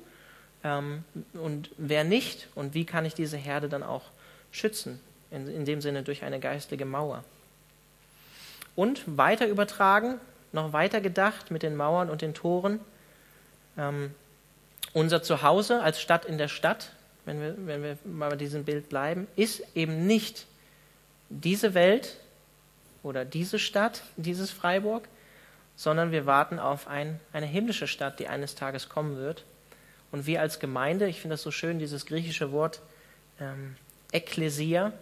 ähm, 0.64 1.04
und 1.35 1.71
wer 1.78 2.02
nicht 2.02 2.49
und 2.57 2.75
wie 2.75 2.85
kann 2.85 3.04
ich 3.04 3.14
diese 3.14 3.37
Herde 3.37 3.69
dann 3.69 3.85
auch 3.85 4.02
schützen, 4.50 4.99
in, 5.31 5.47
in 5.47 5.64
dem 5.64 5.81
Sinne 5.81 6.02
durch 6.02 6.25
eine 6.25 6.40
geistige 6.40 6.85
Mauer. 6.85 7.23
Und 8.75 9.04
weiter 9.07 9.47
übertragen, 9.47 10.19
noch 10.50 10.73
weiter 10.73 11.00
gedacht 11.00 11.52
mit 11.52 11.62
den 11.62 11.76
Mauern 11.76 12.11
und 12.11 12.23
den 12.23 12.35
Toren, 12.35 12.81
ähm, 13.78 14.12
unser 14.95 15.23
Zuhause 15.23 15.81
als 15.81 16.00
Stadt 16.00 16.25
in 16.25 16.38
der 16.38 16.49
Stadt, 16.49 16.90
wenn 17.25 17.40
wir, 17.40 17.54
wenn 17.57 17.85
wir 17.85 17.99
mal 18.02 18.31
bei 18.31 18.37
diesem 18.37 18.64
Bild 18.64 18.88
bleiben, 18.88 19.28
ist 19.37 19.62
eben 19.76 20.09
nicht 20.09 20.47
diese 21.31 21.75
Welt 21.75 22.16
oder 23.05 23.25
diese 23.25 23.61
Stadt, 23.61 24.03
dieses 24.17 24.51
Freiburg, 24.51 25.07
sondern 25.77 26.11
wir 26.11 26.27
warten 26.27 26.59
auf 26.59 26.89
ein, 26.89 27.21
eine 27.33 27.47
himmlische 27.47 27.87
Stadt, 27.87 28.19
die 28.19 28.27
eines 28.27 28.57
Tages 28.57 28.89
kommen 28.89 29.17
wird. 29.17 29.45
Und 30.11 30.27
wir 30.27 30.41
als 30.41 30.59
Gemeinde, 30.59 31.07
ich 31.07 31.21
finde 31.21 31.35
das 31.35 31.43
so 31.43 31.53
schön, 31.53 31.79
dieses 31.79 32.07
griechische 32.07 32.51
Wort 32.51 32.81
ähm, 33.41 33.77
Ekklesia, 34.11 34.93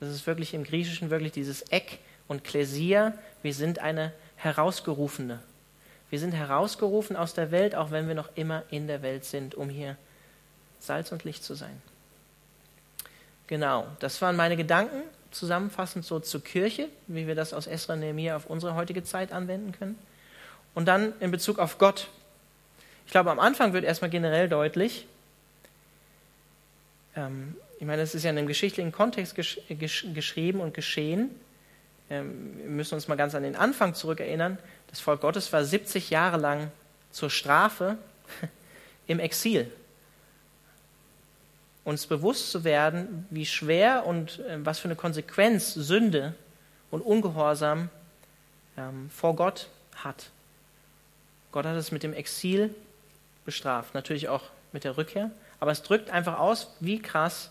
das 0.00 0.08
ist 0.10 0.26
wirklich 0.26 0.54
im 0.54 0.64
Griechischen 0.64 1.10
wirklich 1.10 1.32
dieses 1.32 1.62
Ek 1.70 1.98
und 2.26 2.44
Klesia, 2.44 3.12
wir 3.42 3.52
sind 3.52 3.80
eine 3.80 4.12
herausgerufene 4.36 5.40
wir 6.10 6.18
sind 6.18 6.32
herausgerufen 6.32 7.16
aus 7.16 7.34
der 7.34 7.50
Welt, 7.50 7.74
auch 7.74 7.90
wenn 7.90 8.08
wir 8.08 8.14
noch 8.14 8.30
immer 8.34 8.62
in 8.70 8.86
der 8.86 9.02
Welt 9.02 9.24
sind, 9.24 9.54
um 9.54 9.68
hier 9.68 9.96
Salz 10.80 11.12
und 11.12 11.24
Licht 11.24 11.44
zu 11.44 11.54
sein. 11.54 11.82
Genau, 13.46 13.86
das 14.00 14.20
waren 14.22 14.36
meine 14.36 14.56
Gedanken, 14.56 15.02
zusammenfassend 15.30 16.04
so 16.04 16.20
zur 16.20 16.42
Kirche, 16.42 16.88
wie 17.06 17.26
wir 17.26 17.34
das 17.34 17.52
aus 17.52 17.66
Esra 17.66 17.96
Nehemiah 17.96 18.36
auf 18.36 18.46
unsere 18.46 18.74
heutige 18.74 19.04
Zeit 19.04 19.32
anwenden 19.32 19.72
können. 19.72 19.98
Und 20.74 20.86
dann 20.86 21.12
in 21.20 21.30
Bezug 21.30 21.58
auf 21.58 21.78
Gott. 21.78 22.08
Ich 23.06 23.12
glaube, 23.12 23.30
am 23.30 23.40
Anfang 23.40 23.72
wird 23.72 23.84
erstmal 23.84 24.10
generell 24.10 24.48
deutlich, 24.48 25.06
ähm, 27.18 27.56
ich 27.78 27.86
meine, 27.86 28.02
es 28.02 28.14
ist 28.14 28.24
ja 28.24 28.30
in 28.30 28.38
einem 28.38 28.48
geschichtlichen 28.48 28.92
Kontext 28.92 29.34
gesch 29.34 29.60
gesch 29.68 30.06
geschrieben 30.12 30.60
und 30.60 30.74
geschehen. 30.74 31.30
Ähm, 32.10 32.58
wir 32.58 32.70
müssen 32.70 32.94
uns 32.94 33.08
mal 33.08 33.16
ganz 33.16 33.34
an 33.34 33.42
den 33.42 33.56
Anfang 33.56 33.94
zurückerinnern. 33.94 34.58
Das 34.88 35.00
Volk 35.00 35.20
Gottes 35.20 35.52
war 35.52 35.64
70 35.64 36.10
Jahre 36.10 36.38
lang 36.38 36.70
zur 37.10 37.30
Strafe 37.30 37.98
im 39.06 39.20
Exil. 39.20 39.70
Uns 41.88 42.06
bewusst 42.06 42.50
zu 42.50 42.64
werden, 42.64 43.26
wie 43.30 43.46
schwer 43.46 44.04
und 44.04 44.40
äh, 44.40 44.58
was 44.58 44.78
für 44.78 44.88
eine 44.88 44.94
Konsequenz 44.94 45.72
Sünde 45.72 46.34
und 46.90 47.00
Ungehorsam 47.00 47.88
ähm, 48.76 49.08
vor 49.08 49.34
Gott 49.34 49.68
hat. 49.96 50.28
Gott 51.50 51.64
hat 51.64 51.76
es 51.76 51.90
mit 51.90 52.02
dem 52.02 52.12
Exil 52.12 52.74
bestraft, 53.46 53.94
natürlich 53.94 54.28
auch 54.28 54.42
mit 54.72 54.84
der 54.84 54.98
Rückkehr, 54.98 55.30
aber 55.60 55.70
es 55.70 55.82
drückt 55.82 56.10
einfach 56.10 56.38
aus, 56.38 56.76
wie 56.80 57.00
krass 57.00 57.50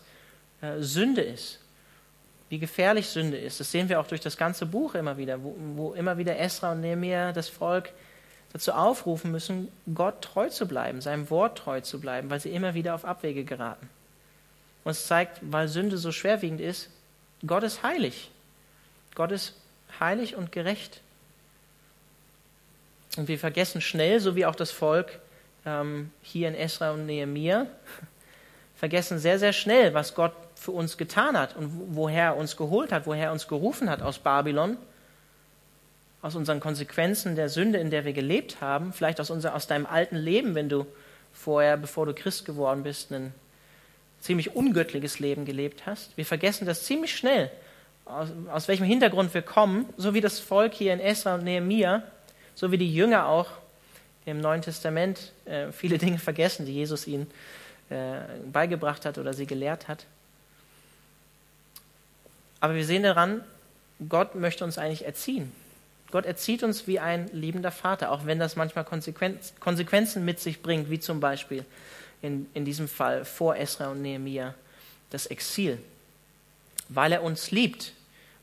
äh, 0.60 0.82
Sünde 0.82 1.22
ist, 1.22 1.58
wie 2.48 2.60
gefährlich 2.60 3.08
Sünde 3.08 3.38
ist. 3.38 3.58
Das 3.58 3.72
sehen 3.72 3.88
wir 3.88 3.98
auch 3.98 4.06
durch 4.06 4.20
das 4.20 4.36
ganze 4.36 4.66
Buch 4.66 4.94
immer 4.94 5.16
wieder, 5.16 5.42
wo, 5.42 5.56
wo 5.74 5.94
immer 5.94 6.16
wieder 6.16 6.38
Esra 6.38 6.70
und 6.70 6.80
Nehemiah 6.80 7.32
das 7.32 7.48
Volk 7.48 7.90
dazu 8.52 8.70
aufrufen 8.70 9.32
müssen, 9.32 9.66
Gott 9.92 10.22
treu 10.22 10.48
zu 10.48 10.68
bleiben, 10.68 11.00
seinem 11.00 11.28
Wort 11.28 11.58
treu 11.58 11.80
zu 11.80 12.00
bleiben, 12.00 12.30
weil 12.30 12.38
sie 12.38 12.50
immer 12.50 12.74
wieder 12.74 12.94
auf 12.94 13.04
Abwege 13.04 13.42
geraten. 13.42 13.90
Und 14.84 14.92
es 14.92 15.06
zeigt, 15.06 15.38
weil 15.42 15.68
Sünde 15.68 15.98
so 15.98 16.12
schwerwiegend 16.12 16.60
ist, 16.60 16.90
Gott 17.46 17.62
ist 17.62 17.82
heilig. 17.82 18.30
Gott 19.14 19.32
ist 19.32 19.54
heilig 20.00 20.36
und 20.36 20.52
gerecht. 20.52 21.00
Und 23.16 23.28
wir 23.28 23.38
vergessen 23.38 23.80
schnell, 23.80 24.20
so 24.20 24.36
wie 24.36 24.46
auch 24.46 24.54
das 24.54 24.70
Volk 24.70 25.18
ähm, 25.66 26.10
hier 26.22 26.48
in 26.48 26.54
Esra 26.54 26.92
und 26.92 27.06
Nehemiah, 27.06 27.66
vergessen 28.76 29.18
sehr, 29.18 29.38
sehr 29.38 29.52
schnell, 29.52 29.94
was 29.94 30.14
Gott 30.14 30.32
für 30.54 30.70
uns 30.72 30.96
getan 30.96 31.36
hat 31.36 31.56
und 31.56 31.96
woher 31.96 32.24
er 32.24 32.36
uns 32.36 32.56
geholt 32.56 32.92
hat, 32.92 33.06
woher 33.06 33.26
er 33.26 33.32
uns 33.32 33.48
gerufen 33.48 33.90
hat 33.90 34.02
aus 34.02 34.18
Babylon, 34.18 34.76
aus 36.22 36.34
unseren 36.34 36.60
Konsequenzen 36.60 37.36
der 37.36 37.48
Sünde, 37.48 37.78
in 37.78 37.90
der 37.90 38.04
wir 38.04 38.12
gelebt 38.12 38.60
haben, 38.60 38.92
vielleicht 38.92 39.20
aus, 39.20 39.30
unser, 39.30 39.54
aus 39.54 39.66
deinem 39.66 39.86
alten 39.86 40.16
Leben, 40.16 40.54
wenn 40.54 40.68
du 40.68 40.86
vorher, 41.32 41.76
bevor 41.76 42.06
du 42.06 42.14
Christ 42.14 42.44
geworden 42.44 42.82
bist, 42.82 43.12
ein 43.12 43.32
ziemlich 44.20 44.54
ungöttliches 44.54 45.18
Leben 45.18 45.44
gelebt 45.44 45.86
hast. 45.86 46.16
Wir 46.16 46.26
vergessen 46.26 46.66
das 46.66 46.84
ziemlich 46.84 47.14
schnell, 47.16 47.50
aus, 48.04 48.28
aus 48.50 48.68
welchem 48.68 48.84
Hintergrund 48.84 49.32
wir 49.34 49.42
kommen, 49.42 49.86
so 49.96 50.14
wie 50.14 50.20
das 50.20 50.38
Volk 50.38 50.74
hier 50.74 50.92
in 50.92 51.00
Esra 51.00 51.34
und 51.36 51.44
Nehemiah, 51.44 52.02
so 52.54 52.72
wie 52.72 52.78
die 52.78 52.92
Jünger 52.92 53.26
auch 53.26 53.50
im 54.24 54.40
Neuen 54.40 54.62
Testament 54.62 55.32
äh, 55.44 55.72
viele 55.72 55.98
Dinge 55.98 56.18
vergessen, 56.18 56.66
die 56.66 56.74
Jesus 56.74 57.06
ihnen 57.06 57.30
äh, 57.90 58.20
beigebracht 58.52 59.04
hat 59.04 59.18
oder 59.18 59.32
sie 59.32 59.46
gelehrt 59.46 59.88
hat. 59.88 60.06
Aber 62.60 62.74
wir 62.74 62.84
sehen 62.84 63.04
daran, 63.04 63.42
Gott 64.08 64.34
möchte 64.34 64.64
uns 64.64 64.78
eigentlich 64.78 65.04
erziehen. 65.04 65.52
Gott 66.10 66.24
erzieht 66.24 66.62
uns 66.62 66.86
wie 66.86 66.98
ein 66.98 67.28
liebender 67.32 67.70
Vater, 67.70 68.10
auch 68.10 68.24
wenn 68.24 68.38
das 68.38 68.56
manchmal 68.56 68.84
Konsequenz, 68.84 69.52
Konsequenzen 69.60 70.24
mit 70.24 70.40
sich 70.40 70.62
bringt, 70.62 70.90
wie 70.90 70.98
zum 70.98 71.20
Beispiel 71.20 71.64
in, 72.22 72.48
in 72.54 72.64
diesem 72.64 72.88
Fall 72.88 73.24
vor 73.24 73.56
Esra 73.56 73.88
und 73.88 74.02
Nehemiah 74.02 74.54
das 75.10 75.26
Exil. 75.26 75.78
Weil 76.88 77.12
er 77.12 77.22
uns 77.22 77.50
liebt, 77.50 77.92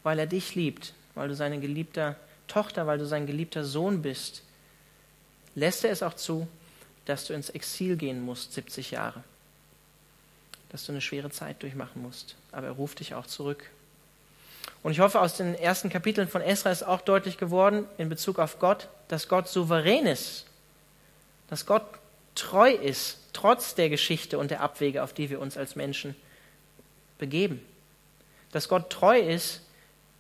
weil 0.04 0.20
er 0.20 0.28
dich 0.28 0.56
liebt, 0.56 0.94
weil 1.16 1.28
du 1.28 1.36
seine 1.36 1.60
geliebte 1.60 2.16
Tochter, 2.48 2.88
weil 2.88 2.98
du 2.98 3.06
sein 3.06 3.26
geliebter 3.26 3.64
Sohn 3.64 4.02
bist, 4.02 4.44
lässt 5.56 5.84
er 5.84 5.92
es 5.92 6.04
auch 6.04 6.14
zu, 6.14 6.48
dass 7.06 7.26
du 7.26 7.34
ins 7.34 7.50
Exil 7.50 7.96
gehen 7.96 8.22
musst, 8.22 8.54
70 8.54 8.92
Jahre. 8.92 9.24
Dass 10.70 10.86
du 10.86 10.92
eine 10.92 11.02
schwere 11.02 11.30
Zeit 11.30 11.62
durchmachen 11.64 12.02
musst. 12.02 12.36
Aber 12.52 12.68
er 12.68 12.74
ruft 12.74 13.00
dich 13.00 13.14
auch 13.14 13.26
zurück. 13.26 13.70
Und 14.84 14.92
ich 14.92 15.00
hoffe, 15.00 15.22
aus 15.22 15.38
den 15.38 15.56
ersten 15.56 15.90
Kapiteln 15.90 16.28
von 16.28 16.42
Esra 16.42 16.72
ist 16.72 16.84
auch 16.84 17.02
deutlich 17.02 17.38
geworden 17.38 17.86
in 17.98 18.10
Bezug 18.10 18.40
auf 18.40 18.60
Gott, 18.60 18.90
dass 19.08 19.28
Gott 19.28 19.48
souverän 19.48 20.06
ist, 20.06 20.46
dass 21.50 21.66
Gott 21.66 21.84
treu 22.36 22.72
ist, 22.72 23.18
trotz 23.36 23.76
der 23.76 23.90
Geschichte 23.90 24.38
und 24.40 24.50
der 24.50 24.62
Abwege, 24.62 25.04
auf 25.04 25.14
die 25.14 25.30
wir 25.30 25.40
uns 25.40 25.58
als 25.58 25.76
Menschen 25.76 26.16
begeben. 27.18 27.62
Dass 28.52 28.70
Gott 28.70 28.90
treu 28.90 29.20
ist 29.20 29.62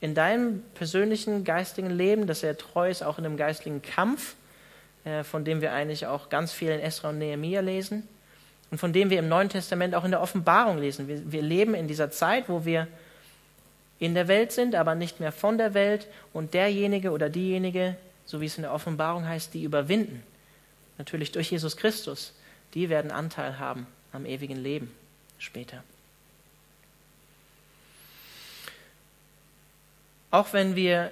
in 0.01 0.13
deinem 0.13 0.62
persönlichen 0.75 1.43
geistigen 1.43 1.89
Leben, 1.89 2.28
dass 2.28 2.43
er 2.43 2.58
treu 2.58 2.89
ist 2.89 3.04
auch 3.04 3.17
in 3.17 3.25
einem 3.25 3.38
geistigen 3.38 3.82
Kampf, 3.82 4.36
äh, 5.06 5.23
von 5.23 5.45
dem 5.45 5.62
wir 5.62 5.71
eigentlich 5.73 6.06
auch 6.08 6.30
ganz 6.30 6.51
viel 6.51 6.69
in 6.69 6.80
Esra 6.80 7.10
und 7.10 7.17
Nehemiah 7.17 7.62
lesen 7.62 8.08
und 8.71 8.78
von 8.78 8.91
dem 8.91 9.10
wir 9.10 9.19
im 9.19 9.30
Neuen 9.30 9.49
Testament 9.49 9.95
auch 9.95 10.04
in 10.04 10.12
der 10.12 10.21
Offenbarung 10.21 10.78
lesen. 10.78 11.08
Wir, 11.08 11.32
wir 11.32 11.41
leben 11.41 11.73
in 11.73 11.88
dieser 11.88 12.12
Zeit, 12.12 12.49
wo 12.49 12.65
wir 12.65 12.88
in 13.99 14.13
der 14.13 14.28
Welt 14.28 14.51
sind, 14.51 14.75
aber 14.75 14.93
nicht 14.93 15.21
mehr 15.21 15.32
von 15.32 15.58
der 15.58 15.73
Welt 15.73 16.08
und 16.34 16.54
derjenige 16.54 17.12
oder 17.12 17.30
diejenige, 17.30 17.95
so 18.25 18.41
wie 18.41 18.45
es 18.47 18.58
in 18.58 18.63
der 18.63 18.73
Offenbarung 18.73 19.25
heißt, 19.25 19.54
die 19.54 19.63
überwinden, 19.63 20.21
natürlich 20.97 21.32
durch 21.32 21.51
Jesus 21.51 21.78
Christus, 21.78 22.34
die 22.75 22.89
werden 22.89 23.09
Anteil 23.09 23.57
haben 23.57 23.88
am 24.11 24.25
ewigen 24.25 24.61
Leben 24.61 24.93
später. 25.39 25.83
Auch 30.29 30.53
wenn 30.53 30.75
wir 30.75 31.11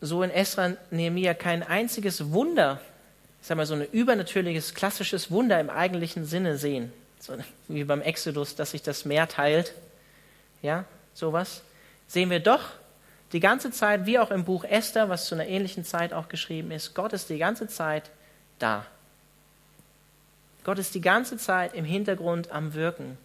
so 0.00 0.22
in 0.22 0.30
Esra 0.30 0.76
Nehemiah 0.90 1.34
kein 1.34 1.62
einziges 1.62 2.32
Wunder, 2.32 2.80
ich 3.40 3.46
sag 3.46 3.56
mal 3.56 3.66
so 3.66 3.74
ein 3.74 3.86
übernatürliches, 3.90 4.74
klassisches 4.74 5.30
Wunder 5.30 5.58
im 5.58 5.70
eigentlichen 5.70 6.26
Sinne 6.26 6.58
sehen, 6.58 6.92
so 7.18 7.34
wie 7.68 7.84
beim 7.84 8.02
Exodus, 8.02 8.54
dass 8.54 8.72
sich 8.72 8.82
das 8.82 9.04
Meer 9.04 9.28
teilt, 9.28 9.72
ja, 10.60 10.84
sowas, 11.14 11.62
sehen 12.08 12.30
wir 12.30 12.40
doch 12.40 12.62
die 13.32 13.40
ganze 13.40 13.70
Zeit, 13.70 14.04
wie 14.04 14.18
auch 14.18 14.30
im 14.30 14.44
Buch 14.44 14.64
Esther, 14.64 15.08
was 15.08 15.26
zu 15.26 15.34
einer 15.34 15.46
ähnlichen 15.46 15.84
Zeit 15.84 16.12
auch 16.12 16.28
geschrieben 16.28 16.70
ist, 16.70 16.94
Gott 16.94 17.12
ist 17.14 17.30
die 17.30 17.38
ganze 17.38 17.68
Zeit 17.68 18.10
da. 18.58 18.84
Gott 20.64 20.78
ist 20.78 20.94
die 20.94 21.00
ganze 21.00 21.36
Zeit 21.36 21.74
im 21.74 21.84
Hintergrund 21.84 22.50
am 22.50 22.74
Wirken 22.74 23.18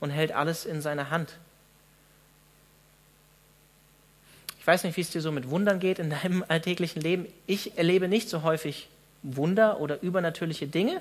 und 0.00 0.10
hält 0.10 0.32
alles 0.32 0.64
in 0.64 0.80
seiner 0.80 1.10
Hand. 1.10 1.38
Ich 4.58 4.66
weiß 4.66 4.84
nicht, 4.84 4.96
wie 4.96 5.00
es 5.00 5.10
dir 5.10 5.20
so 5.20 5.32
mit 5.32 5.50
Wundern 5.50 5.80
geht 5.80 5.98
in 5.98 6.10
deinem 6.10 6.44
alltäglichen 6.48 7.00
Leben. 7.00 7.26
Ich 7.46 7.76
erlebe 7.78 8.08
nicht 8.08 8.28
so 8.28 8.42
häufig 8.42 8.88
Wunder 9.22 9.80
oder 9.80 10.02
übernatürliche 10.02 10.66
Dinge. 10.66 11.00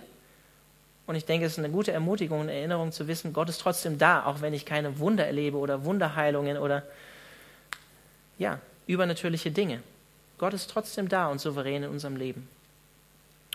Und 1.07 1.15
ich 1.15 1.25
denke, 1.25 1.45
es 1.45 1.53
ist 1.53 1.59
eine 1.59 1.69
gute 1.69 1.91
Ermutigung 1.91 2.39
und 2.41 2.49
Erinnerung 2.49 2.91
zu 2.91 3.07
wissen, 3.07 3.33
Gott 3.33 3.49
ist 3.49 3.59
trotzdem 3.59 3.97
da, 3.97 4.25
auch 4.25 4.41
wenn 4.41 4.53
ich 4.53 4.65
keine 4.65 4.99
Wunder 4.99 5.25
erlebe 5.25 5.57
oder 5.57 5.83
Wunderheilungen 5.83 6.57
oder 6.57 6.83
ja, 8.37 8.59
übernatürliche 8.87 9.51
Dinge. 9.51 9.81
Gott 10.37 10.53
ist 10.53 10.69
trotzdem 10.69 11.09
da 11.09 11.27
und 11.27 11.41
souverän 11.41 11.83
in 11.83 11.89
unserem 11.89 12.15
Leben. 12.15 12.47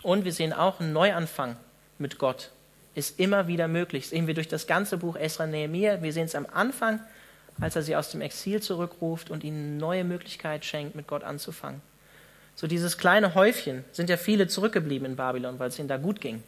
Und 0.03 0.23
wir 0.23 0.33
sehen 0.33 0.53
auch 0.53 0.79
einen 0.79 0.93
Neuanfang 0.93 1.57
mit 1.99 2.17
Gott. 2.17 2.51
Ist 2.95 3.19
immer 3.19 3.47
wieder 3.47 3.67
möglich. 3.67 4.03
Das 4.03 4.09
sehen 4.11 4.27
wir 4.27 4.33
durch 4.33 4.47
das 4.47 4.67
ganze 4.67 4.97
Buch 4.97 5.15
Esra 5.15 5.45
Nehemiah. 5.45 6.01
Wir 6.01 6.13
sehen 6.13 6.25
es 6.25 6.35
am 6.35 6.47
Anfang, 6.51 6.99
als 7.59 7.75
er 7.75 7.83
sie 7.83 7.95
aus 7.95 8.11
dem 8.11 8.21
Exil 8.21 8.61
zurückruft 8.61 9.29
und 9.29 9.43
ihnen 9.43 9.77
neue 9.77 10.03
Möglichkeit 10.03 10.65
schenkt, 10.65 10.95
mit 10.95 11.07
Gott 11.07 11.23
anzufangen. 11.23 11.81
So 12.55 12.65
dieses 12.65 12.97
kleine 12.97 13.35
Häufchen 13.35 13.85
sind 13.91 14.09
ja 14.09 14.17
viele 14.17 14.47
zurückgeblieben 14.47 15.05
in 15.05 15.15
Babylon, 15.15 15.59
weil 15.59 15.69
es 15.69 15.77
ihnen 15.77 15.87
da 15.87 15.97
gut 15.97 16.21
ging, 16.21 16.41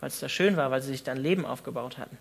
weil 0.00 0.08
es 0.08 0.20
da 0.20 0.28
schön 0.28 0.56
war, 0.56 0.70
weil 0.70 0.82
sie 0.82 0.88
sich 0.88 1.02
da 1.02 1.12
ein 1.12 1.18
Leben 1.18 1.46
aufgebaut 1.46 1.96
hatten. 1.96 2.18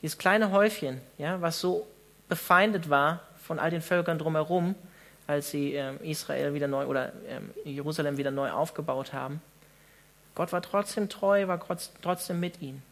Dieses 0.00 0.16
kleine 0.16 0.50
Häufchen, 0.50 1.02
ja, 1.18 1.42
was 1.42 1.60
so 1.60 1.86
befeindet 2.30 2.88
war 2.88 3.20
von 3.36 3.58
all 3.58 3.70
den 3.70 3.82
Völkern 3.82 4.18
drumherum, 4.18 4.74
als 5.26 5.50
sie 5.50 5.74
äh, 5.74 5.92
Israel 6.02 6.54
wieder 6.54 6.66
neu 6.66 6.86
oder 6.86 7.12
äh, 7.28 7.68
Jerusalem 7.68 8.16
wieder 8.16 8.30
neu 8.30 8.50
aufgebaut 8.50 9.12
haben. 9.12 9.42
Gott 10.40 10.54
war 10.54 10.62
trotzdem 10.62 11.10
treu, 11.10 11.48
war 11.48 11.60
trotzdem 12.00 12.40
mit 12.40 12.62
ihnen. 12.62 12.82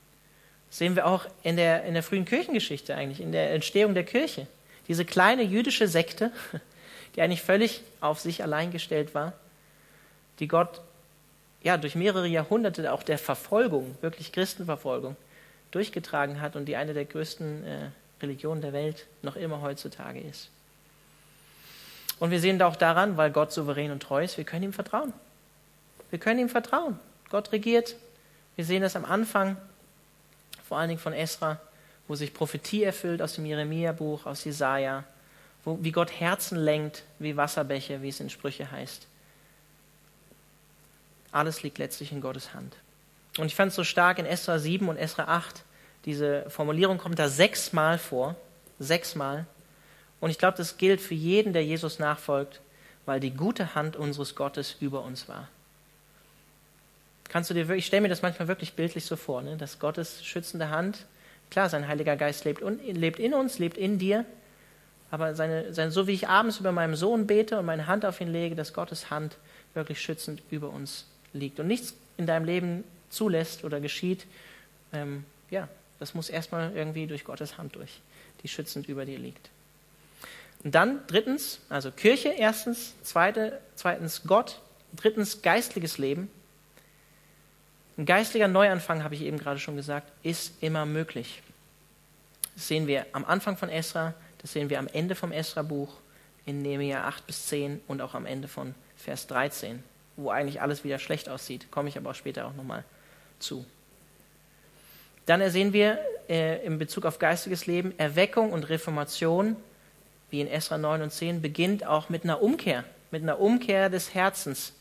Das 0.68 0.76
sehen 0.76 0.96
wir 0.96 1.06
auch 1.06 1.24
in 1.42 1.56
der, 1.56 1.84
in 1.84 1.94
der 1.94 2.02
frühen 2.02 2.26
Kirchengeschichte 2.26 2.94
eigentlich, 2.94 3.22
in 3.22 3.32
der 3.32 3.54
Entstehung 3.54 3.94
der 3.94 4.04
Kirche. 4.04 4.46
Diese 4.86 5.06
kleine 5.06 5.44
jüdische 5.44 5.88
Sekte, 5.88 6.30
die 7.16 7.22
eigentlich 7.22 7.40
völlig 7.40 7.80
auf 8.02 8.20
sich 8.20 8.42
allein 8.42 8.70
gestellt 8.70 9.14
war, 9.14 9.32
die 10.40 10.46
Gott 10.46 10.82
ja 11.62 11.78
durch 11.78 11.94
mehrere 11.94 12.26
Jahrhunderte 12.26 12.92
auch 12.92 13.02
der 13.02 13.16
Verfolgung, 13.16 13.96
wirklich 14.02 14.30
Christenverfolgung, 14.30 15.16
durchgetragen 15.70 16.42
hat 16.42 16.54
und 16.54 16.66
die 16.66 16.76
eine 16.76 16.92
der 16.92 17.06
größten 17.06 17.64
äh, 17.64 17.90
Religion 18.20 18.60
der 18.60 18.74
Welt 18.74 19.06
noch 19.22 19.36
immer 19.36 19.62
heutzutage 19.62 20.20
ist. 20.20 20.50
Und 22.20 22.30
wir 22.30 22.40
sehen 22.40 22.58
da 22.58 22.66
auch 22.66 22.76
daran, 22.76 23.16
weil 23.16 23.30
Gott 23.30 23.52
souverän 23.52 23.90
und 23.90 24.02
treu 24.02 24.22
ist, 24.22 24.36
wir 24.36 24.44
können 24.44 24.64
ihm 24.64 24.74
vertrauen. 24.74 25.14
Wir 26.10 26.18
können 26.18 26.40
ihm 26.40 26.50
vertrauen. 26.50 27.00
Gott 27.30 27.52
regiert. 27.52 27.96
Wir 28.56 28.64
sehen 28.64 28.82
das 28.82 28.96
am 28.96 29.04
Anfang, 29.04 29.56
vor 30.66 30.78
allen 30.78 30.88
Dingen 30.88 31.00
von 31.00 31.12
Esra, 31.12 31.60
wo 32.06 32.14
sich 32.14 32.34
Prophetie 32.34 32.82
erfüllt 32.82 33.22
aus 33.22 33.34
dem 33.34 33.46
Jeremia-Buch, 33.46 34.26
aus 34.26 34.44
Jesaja, 34.44 35.04
wo, 35.64 35.78
wie 35.82 35.92
Gott 35.92 36.10
Herzen 36.10 36.58
lenkt, 36.58 37.04
wie 37.18 37.36
Wasserbäche, 37.36 38.02
wie 38.02 38.08
es 38.08 38.20
in 38.20 38.30
Sprüche 38.30 38.70
heißt. 38.70 39.06
Alles 41.30 41.62
liegt 41.62 41.78
letztlich 41.78 42.12
in 42.12 42.20
Gottes 42.20 42.54
Hand. 42.54 42.74
Und 43.36 43.46
ich 43.46 43.54
fand 43.54 43.70
es 43.70 43.76
so 43.76 43.84
stark 43.84 44.18
in 44.18 44.26
Esra 44.26 44.58
7 44.58 44.88
und 44.88 44.96
Esra 44.96 45.24
8, 45.24 45.62
diese 46.04 46.48
Formulierung 46.48 46.98
kommt 46.98 47.18
da 47.18 47.28
sechsmal 47.28 47.98
vor. 47.98 48.34
Sechsmal. 48.78 49.46
Und 50.20 50.30
ich 50.30 50.38
glaube, 50.38 50.56
das 50.56 50.78
gilt 50.78 51.00
für 51.00 51.14
jeden, 51.14 51.52
der 51.52 51.64
Jesus 51.64 51.98
nachfolgt, 51.98 52.60
weil 53.06 53.20
die 53.20 53.32
gute 53.32 53.74
Hand 53.74 53.96
unseres 53.96 54.34
Gottes 54.34 54.76
über 54.80 55.02
uns 55.02 55.28
war. 55.28 55.48
Kannst 57.28 57.50
du 57.50 57.54
dir 57.54 57.68
wirklich, 57.68 57.84
ich 57.84 57.86
stelle 57.86 58.02
mir 58.02 58.08
das 58.08 58.22
manchmal 58.22 58.48
wirklich 58.48 58.74
bildlich 58.74 59.04
so 59.04 59.16
vor, 59.16 59.42
ne? 59.42 59.56
dass 59.56 59.78
Gottes 59.78 60.24
schützende 60.24 60.70
Hand, 60.70 61.06
klar, 61.50 61.68
sein 61.68 61.86
Heiliger 61.86 62.16
Geist 62.16 62.44
lebt, 62.44 62.62
un, 62.62 62.78
lebt 62.82 63.18
in 63.18 63.34
uns, 63.34 63.58
lebt 63.58 63.76
in 63.76 63.98
dir, 63.98 64.24
aber 65.10 65.34
seine, 65.34 65.72
seine, 65.74 65.90
so 65.90 66.06
wie 66.06 66.12
ich 66.12 66.28
abends 66.28 66.58
über 66.58 66.72
meinem 66.72 66.94
Sohn 66.94 67.26
bete 67.26 67.58
und 67.58 67.66
meine 67.66 67.86
Hand 67.86 68.04
auf 68.04 68.20
ihn 68.20 68.28
lege, 68.28 68.54
dass 68.54 68.72
Gottes 68.72 69.10
Hand 69.10 69.36
wirklich 69.74 70.00
schützend 70.00 70.42
über 70.50 70.70
uns 70.70 71.06
liegt 71.32 71.60
und 71.60 71.66
nichts 71.66 71.94
in 72.16 72.26
deinem 72.26 72.44
Leben 72.44 72.84
zulässt 73.10 73.64
oder 73.64 73.80
geschieht, 73.80 74.26
ähm, 74.92 75.24
ja, 75.50 75.68
das 75.98 76.14
muss 76.14 76.28
erstmal 76.28 76.74
irgendwie 76.74 77.06
durch 77.06 77.24
Gottes 77.24 77.58
Hand 77.58 77.76
durch, 77.76 78.00
die 78.42 78.48
schützend 78.48 78.88
über 78.88 79.04
dir 79.04 79.18
liegt. 79.18 79.50
Und 80.64 80.74
dann 80.74 81.00
drittens, 81.06 81.60
also 81.68 81.90
Kirche 81.90 82.30
erstens, 82.30 82.94
zweite, 83.02 83.60
zweitens 83.76 84.22
Gott, 84.26 84.60
drittens 84.94 85.42
geistliches 85.42 85.98
Leben. 85.98 86.30
Ein 87.98 88.06
geistlicher 88.06 88.46
Neuanfang, 88.46 89.02
habe 89.02 89.16
ich 89.16 89.22
eben 89.22 89.38
gerade 89.38 89.58
schon 89.58 89.74
gesagt, 89.74 90.12
ist 90.22 90.62
immer 90.62 90.86
möglich. 90.86 91.42
Das 92.54 92.68
sehen 92.68 92.86
wir 92.86 93.06
am 93.12 93.24
Anfang 93.24 93.56
von 93.56 93.68
Esra, 93.68 94.14
das 94.40 94.52
sehen 94.52 94.70
wir 94.70 94.78
am 94.78 94.86
Ende 94.86 95.16
vom 95.16 95.32
Esra-Buch 95.32 95.92
in 96.46 96.62
Nehemiah 96.62 97.08
8 97.08 97.26
bis 97.26 97.46
10 97.48 97.80
und 97.88 98.00
auch 98.00 98.14
am 98.14 98.24
Ende 98.24 98.46
von 98.46 98.76
Vers 98.96 99.26
13, 99.26 99.82
wo 100.16 100.30
eigentlich 100.30 100.62
alles 100.62 100.84
wieder 100.84 101.00
schlecht 101.00 101.28
aussieht. 101.28 101.72
Komme 101.72 101.88
ich 101.88 101.98
aber 101.98 102.10
auch 102.10 102.14
später 102.14 102.46
auch 102.46 102.54
nochmal 102.54 102.84
zu. 103.40 103.66
Dann 105.26 105.50
sehen 105.50 105.72
wir 105.72 105.98
äh, 106.28 106.64
in 106.64 106.78
Bezug 106.78 107.04
auf 107.04 107.18
geistiges 107.18 107.66
Leben 107.66 107.98
Erweckung 107.98 108.52
und 108.52 108.68
Reformation, 108.68 109.56
wie 110.30 110.40
in 110.40 110.46
Esra 110.46 110.78
9 110.78 111.02
und 111.02 111.10
10, 111.10 111.42
beginnt 111.42 111.84
auch 111.84 112.10
mit 112.10 112.22
einer 112.22 112.42
Umkehr, 112.42 112.84
mit 113.10 113.24
einer 113.24 113.40
Umkehr 113.40 113.90
des 113.90 114.14
Herzens, 114.14 114.72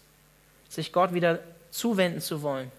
sich 0.69 0.93
Gott 0.93 1.15
wieder 1.15 1.39
zuwenden 1.71 2.21
zu 2.21 2.43
wollen. 2.43 2.71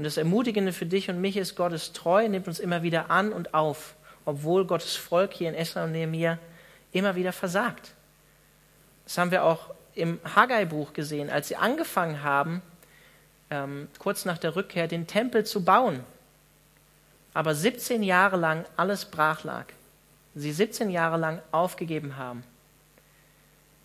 Und 0.00 0.04
das 0.04 0.16
Ermutigende 0.16 0.72
für 0.72 0.86
dich 0.86 1.10
und 1.10 1.20
mich 1.20 1.36
ist, 1.36 1.56
Gott 1.56 1.74
ist 1.74 1.94
treu, 1.94 2.26
nimmt 2.26 2.48
uns 2.48 2.58
immer 2.58 2.82
wieder 2.82 3.10
an 3.10 3.32
und 3.32 3.52
auf, 3.52 3.94
obwohl 4.24 4.66
Gottes 4.66 4.96
Volk 4.96 5.34
hier 5.34 5.50
in 5.50 5.54
Esra 5.54 5.84
und 5.84 5.92
Nehemiah 5.92 6.38
immer 6.92 7.16
wieder 7.16 7.34
versagt. 7.34 7.92
Das 9.04 9.18
haben 9.18 9.30
wir 9.30 9.44
auch 9.44 9.74
im 9.94 10.18
Haggai-Buch 10.34 10.94
gesehen, 10.94 11.28
als 11.28 11.48
sie 11.48 11.56
angefangen 11.56 12.22
haben, 12.22 12.62
ähm, 13.50 13.88
kurz 13.98 14.24
nach 14.24 14.38
der 14.38 14.56
Rückkehr 14.56 14.88
den 14.88 15.06
Tempel 15.06 15.44
zu 15.44 15.64
bauen 15.64 16.02
aber 17.34 17.54
17 17.54 18.02
Jahre 18.02 18.36
lang 18.36 18.64
alles 18.76 19.04
brach 19.04 19.44
lag. 19.44 19.66
Sie 20.34 20.52
17 20.52 20.90
Jahre 20.90 21.16
lang 21.16 21.40
aufgegeben 21.52 22.16
haben. 22.16 22.44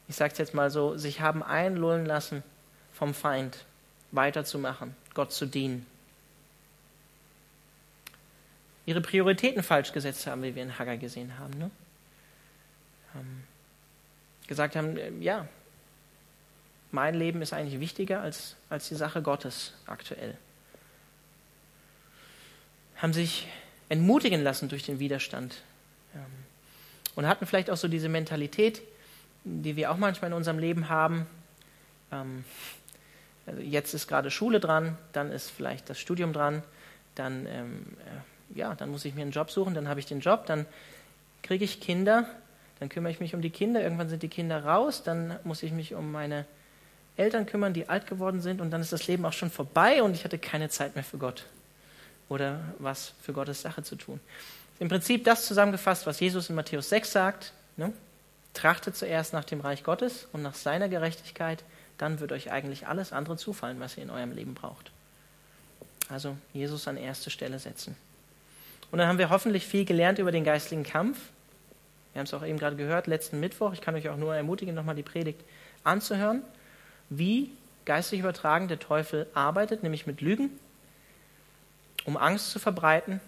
Ich 0.07 0.15
sage 0.15 0.33
es 0.33 0.37
jetzt 0.37 0.53
mal 0.53 0.69
so, 0.69 0.97
sich 0.97 1.21
haben 1.21 1.41
einlullen 1.41 2.05
lassen 2.05 2.43
vom 2.93 3.13
Feind, 3.13 3.65
weiterzumachen, 4.11 4.95
Gott 5.13 5.31
zu 5.31 5.45
dienen. 5.45 5.85
Ihre 8.85 9.01
Prioritäten 9.01 9.63
falsch 9.63 9.91
gesetzt 9.91 10.27
haben, 10.27 10.43
wie 10.43 10.55
wir 10.55 10.63
in 10.63 10.77
Haggai 10.77 10.97
gesehen 10.97 11.37
haben. 11.39 11.57
Ne? 11.57 11.71
Ähm, 13.15 13.43
gesagt 14.47 14.75
haben, 14.75 14.97
äh, 14.97 15.11
ja, 15.19 15.47
mein 16.91 17.15
Leben 17.15 17.41
ist 17.41 17.53
eigentlich 17.53 17.79
wichtiger 17.79 18.21
als, 18.21 18.55
als 18.69 18.87
die 18.87 18.95
Sache 18.95 19.21
Gottes 19.21 19.73
aktuell 19.85 20.37
haben 22.97 23.13
sich 23.13 23.47
entmutigen 23.89 24.43
lassen 24.43 24.69
durch 24.69 24.83
den 24.83 24.99
Widerstand 24.99 25.61
ähm, 26.15 26.21
und 27.15 27.27
hatten 27.27 27.45
vielleicht 27.45 27.69
auch 27.69 27.77
so 27.77 27.87
diese 27.87 28.09
Mentalität, 28.09 28.81
die 29.43 29.75
wir 29.75 29.91
auch 29.91 29.97
manchmal 29.97 30.31
in 30.31 30.37
unserem 30.37 30.59
Leben 30.59 30.89
haben. 30.89 31.27
Ähm, 32.11 32.43
also 33.45 33.61
jetzt 33.61 33.93
ist 33.93 34.07
gerade 34.07 34.31
Schule 34.31 34.59
dran, 34.59 34.97
dann 35.13 35.31
ist 35.31 35.51
vielleicht 35.51 35.89
das 35.89 35.99
Studium 35.99 36.33
dran, 36.33 36.63
dann, 37.13 37.45
ähm, 37.45 37.85
äh, 37.99 38.34
ja, 38.53 38.75
dann 38.75 38.89
muss 38.89 39.05
ich 39.05 39.15
mir 39.15 39.21
einen 39.21 39.31
Job 39.31 39.51
suchen, 39.51 39.73
dann 39.73 39.87
habe 39.87 39.99
ich 39.99 40.05
den 40.05 40.19
Job, 40.19 40.45
dann 40.45 40.65
kriege 41.41 41.65
ich 41.65 41.79
Kinder, 41.79 42.25
dann 42.79 42.89
kümmere 42.89 43.11
ich 43.11 43.19
mich 43.19 43.33
um 43.33 43.41
die 43.41 43.49
Kinder, 43.49 43.81
irgendwann 43.81 44.09
sind 44.09 44.23
die 44.23 44.29
Kinder 44.29 44.63
raus, 44.63 45.03
dann 45.03 45.39
muss 45.43 45.63
ich 45.63 45.71
mich 45.71 45.95
um 45.95 46.11
meine 46.11 46.45
Eltern 47.17 47.45
kümmern, 47.45 47.73
die 47.73 47.87
alt 47.87 48.07
geworden 48.07 48.41
sind 48.41 48.61
und 48.61 48.71
dann 48.71 48.81
ist 48.81 48.91
das 48.91 49.07
Leben 49.07 49.25
auch 49.25 49.33
schon 49.33 49.49
vorbei 49.49 50.03
und 50.03 50.13
ich 50.13 50.23
hatte 50.23 50.37
keine 50.37 50.69
Zeit 50.69 50.95
mehr 50.95 51.03
für 51.03 51.17
Gott 51.17 51.45
oder 52.27 52.59
was 52.79 53.13
für 53.21 53.33
Gottes 53.33 53.61
Sache 53.61 53.83
zu 53.83 53.95
tun. 53.95 54.19
Im 54.79 54.89
Prinzip 54.89 55.23
das 55.23 55.45
zusammengefasst, 55.45 56.05
was 56.05 56.19
Jesus 56.19 56.49
in 56.49 56.55
Matthäus 56.55 56.89
6 56.89 57.11
sagt. 57.11 57.53
Ne? 57.77 57.93
Trachtet 58.53 58.95
zuerst 58.95 59.31
nach 59.33 59.45
dem 59.45 59.61
Reich 59.61 59.83
Gottes 59.83 60.27
und 60.33 60.41
nach 60.41 60.55
seiner 60.55 60.89
Gerechtigkeit, 60.89 61.63
dann 61.97 62.19
wird 62.19 62.33
euch 62.33 62.51
eigentlich 62.51 62.87
alles 62.87 63.13
andere 63.13 63.37
zufallen, 63.37 63.79
was 63.79 63.95
ihr 63.95 64.03
in 64.03 64.09
eurem 64.09 64.33
Leben 64.33 64.53
braucht. 64.53 64.91
Also 66.09 66.35
Jesus 66.53 66.87
an 66.87 66.97
erste 66.97 67.29
Stelle 67.29 67.59
setzen. 67.59 67.95
Und 68.95 68.99
dann 68.99 69.09
haben 69.09 69.19
wir 69.19 69.29
hoffentlich 69.29 69.67
viel 69.67 69.83
gelernt 69.83 70.19
über 70.19 70.31
den 70.31 70.45
geistlichen 70.45 70.83
Kampf. 70.85 71.17
Wir 72.13 72.19
haben 72.19 72.27
es 72.27 72.33
auch 72.33 72.45
eben 72.45 72.57
gerade 72.57 72.77
gehört, 72.77 73.07
letzten 73.07 73.41
Mittwoch. 73.41 73.73
Ich 73.73 73.81
kann 73.81 73.93
euch 73.93 74.07
auch 74.07 74.15
nur 74.15 74.33
ermutigen, 74.33 74.73
nochmal 74.73 74.95
die 74.95 75.03
Predigt 75.03 75.41
anzuhören, 75.83 76.43
wie 77.09 77.51
geistlich 77.83 78.21
übertragen 78.21 78.69
der 78.69 78.79
Teufel 78.79 79.27
arbeitet, 79.33 79.83
nämlich 79.83 80.07
mit 80.07 80.21
Lügen 80.21 80.49
um 82.05 82.15
Angst 82.15 82.51
zu 82.51 82.57
verbreiten, 82.57 83.19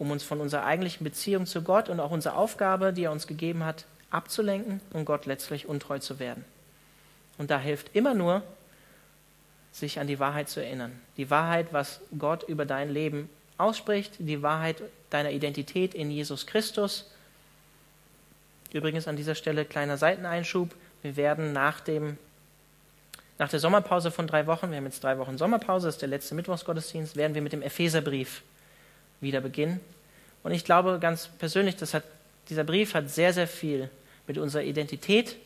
um 0.00 0.10
uns 0.10 0.24
von 0.24 0.40
unserer 0.40 0.64
eigentlichen 0.64 1.04
Beziehung 1.04 1.46
zu 1.46 1.62
Gott 1.62 1.88
und 1.88 2.00
auch 2.00 2.10
unserer 2.10 2.36
Aufgabe, 2.36 2.92
die 2.92 3.04
er 3.04 3.12
uns 3.12 3.28
gegeben 3.28 3.64
hat, 3.64 3.84
abzulenken 4.10 4.80
und 4.92 5.04
Gott 5.04 5.26
letztlich 5.26 5.68
untreu 5.68 6.00
zu 6.00 6.18
werden. 6.18 6.44
Und 7.38 7.52
da 7.52 7.60
hilft 7.60 7.94
immer 7.94 8.14
nur, 8.14 8.42
sich 9.70 10.00
an 10.00 10.08
die 10.08 10.18
Wahrheit 10.18 10.48
zu 10.48 10.58
erinnern. 10.58 10.90
Die 11.18 11.30
Wahrheit, 11.30 11.68
was 11.70 12.00
Gott 12.18 12.42
über 12.48 12.66
dein 12.66 12.90
Leben 12.90 13.30
ausspricht, 13.58 14.14
die 14.18 14.42
Wahrheit 14.42 14.82
deiner 15.10 15.30
Identität 15.30 15.94
in 15.94 16.10
Jesus 16.10 16.46
Christus. 16.46 17.10
Übrigens 18.72 19.06
an 19.06 19.16
dieser 19.16 19.34
Stelle 19.34 19.64
kleiner 19.64 19.96
Seiteneinschub. 19.96 20.74
Wir 21.02 21.16
werden 21.16 21.52
nach 21.52 21.80
dem 21.80 22.18
nach 23.38 23.48
der 23.48 23.58
Sommerpause 23.58 24.10
von 24.12 24.26
drei 24.26 24.46
Wochen, 24.46 24.70
wir 24.70 24.76
haben 24.76 24.84
jetzt 24.84 25.02
drei 25.02 25.18
Wochen 25.18 25.38
Sommerpause, 25.38 25.88
das 25.88 25.96
ist 25.96 26.02
der 26.02 26.08
letzte 26.08 26.36
Mittwochsgottesdienst, 26.36 27.16
werden 27.16 27.34
wir 27.34 27.42
mit 27.42 27.52
dem 27.52 27.62
Epheserbrief 27.62 28.42
wieder 29.20 29.40
beginnen. 29.40 29.80
Und 30.44 30.52
ich 30.52 30.64
glaube 30.64 30.98
ganz 31.00 31.28
persönlich, 31.38 31.76
das 31.76 31.94
hat, 31.94 32.04
dieser 32.48 32.64
Brief 32.64 32.94
hat 32.94 33.10
sehr, 33.10 33.32
sehr 33.32 33.48
viel 33.48 33.90
mit 34.26 34.38
unserer 34.38 34.62
Identität 34.62 35.36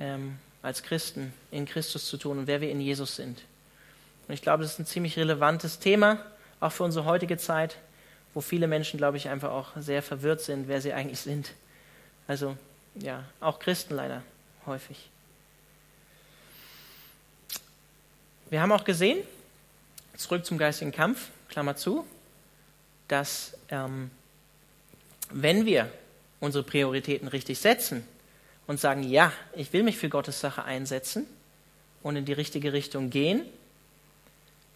ähm, 0.00 0.38
als 0.62 0.82
Christen 0.82 1.32
in 1.50 1.64
Christus 1.64 2.06
zu 2.06 2.16
tun 2.16 2.38
und 2.38 2.46
wer 2.46 2.60
wir 2.60 2.70
in 2.70 2.80
Jesus 2.80 3.16
sind. 3.16 3.42
Und 4.26 4.34
ich 4.34 4.42
glaube, 4.42 4.62
das 4.62 4.72
ist 4.72 4.78
ein 4.80 4.86
ziemlich 4.86 5.16
relevantes 5.16 5.78
Thema, 5.78 6.18
auch 6.60 6.72
für 6.72 6.84
unsere 6.84 7.06
heutige 7.06 7.38
Zeit, 7.38 7.76
wo 8.34 8.40
viele 8.40 8.68
Menschen, 8.68 8.98
glaube 8.98 9.16
ich, 9.16 9.28
einfach 9.28 9.50
auch 9.50 9.70
sehr 9.76 10.02
verwirrt 10.02 10.40
sind, 10.40 10.68
wer 10.68 10.80
sie 10.80 10.92
eigentlich 10.92 11.20
sind. 11.20 11.52
Also 12.28 12.56
ja, 12.94 13.24
auch 13.40 13.58
Christen 13.58 13.94
leider 13.94 14.22
häufig. 14.66 15.10
Wir 18.50 18.60
haben 18.60 18.72
auch 18.72 18.84
gesehen, 18.84 19.18
zurück 20.16 20.44
zum 20.44 20.58
geistigen 20.58 20.92
Kampf, 20.92 21.28
Klammer 21.48 21.76
zu, 21.76 22.06
dass 23.08 23.56
ähm, 23.70 24.10
wenn 25.30 25.66
wir 25.66 25.90
unsere 26.40 26.64
Prioritäten 26.64 27.28
richtig 27.28 27.58
setzen 27.58 28.06
und 28.66 28.80
sagen, 28.80 29.02
ja, 29.02 29.32
ich 29.54 29.72
will 29.72 29.82
mich 29.82 29.98
für 29.98 30.08
Gottes 30.08 30.40
Sache 30.40 30.64
einsetzen 30.64 31.26
und 32.02 32.16
in 32.16 32.24
die 32.24 32.32
richtige 32.32 32.72
Richtung 32.72 33.10
gehen, 33.10 33.42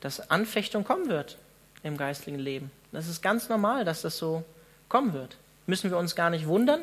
dass 0.00 0.30
Anfechtung 0.30 0.84
kommen 0.84 1.08
wird 1.08 1.38
im 1.84 1.96
geistlichen 1.96 2.40
Leben. 2.40 2.72
Das 2.90 3.06
ist 3.08 3.22
ganz 3.22 3.48
normal, 3.48 3.84
dass 3.84 4.02
das 4.02 4.18
so 4.18 4.42
kommen 4.88 5.12
wird. 5.12 5.36
Müssen 5.66 5.90
wir 5.90 5.98
uns 5.98 6.16
gar 6.16 6.30
nicht 6.30 6.48
wundern, 6.48 6.80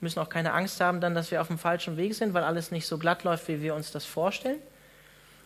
müssen 0.00 0.18
auch 0.18 0.28
keine 0.28 0.52
Angst 0.52 0.80
haben 0.80 1.00
dann, 1.00 1.14
dass 1.14 1.30
wir 1.30 1.40
auf 1.40 1.48
dem 1.48 1.58
falschen 1.58 1.96
Weg 1.96 2.14
sind, 2.14 2.34
weil 2.34 2.44
alles 2.44 2.70
nicht 2.70 2.86
so 2.86 2.98
glatt 2.98 3.24
läuft, 3.24 3.48
wie 3.48 3.62
wir 3.62 3.74
uns 3.74 3.90
das 3.90 4.04
vorstellen 4.04 4.58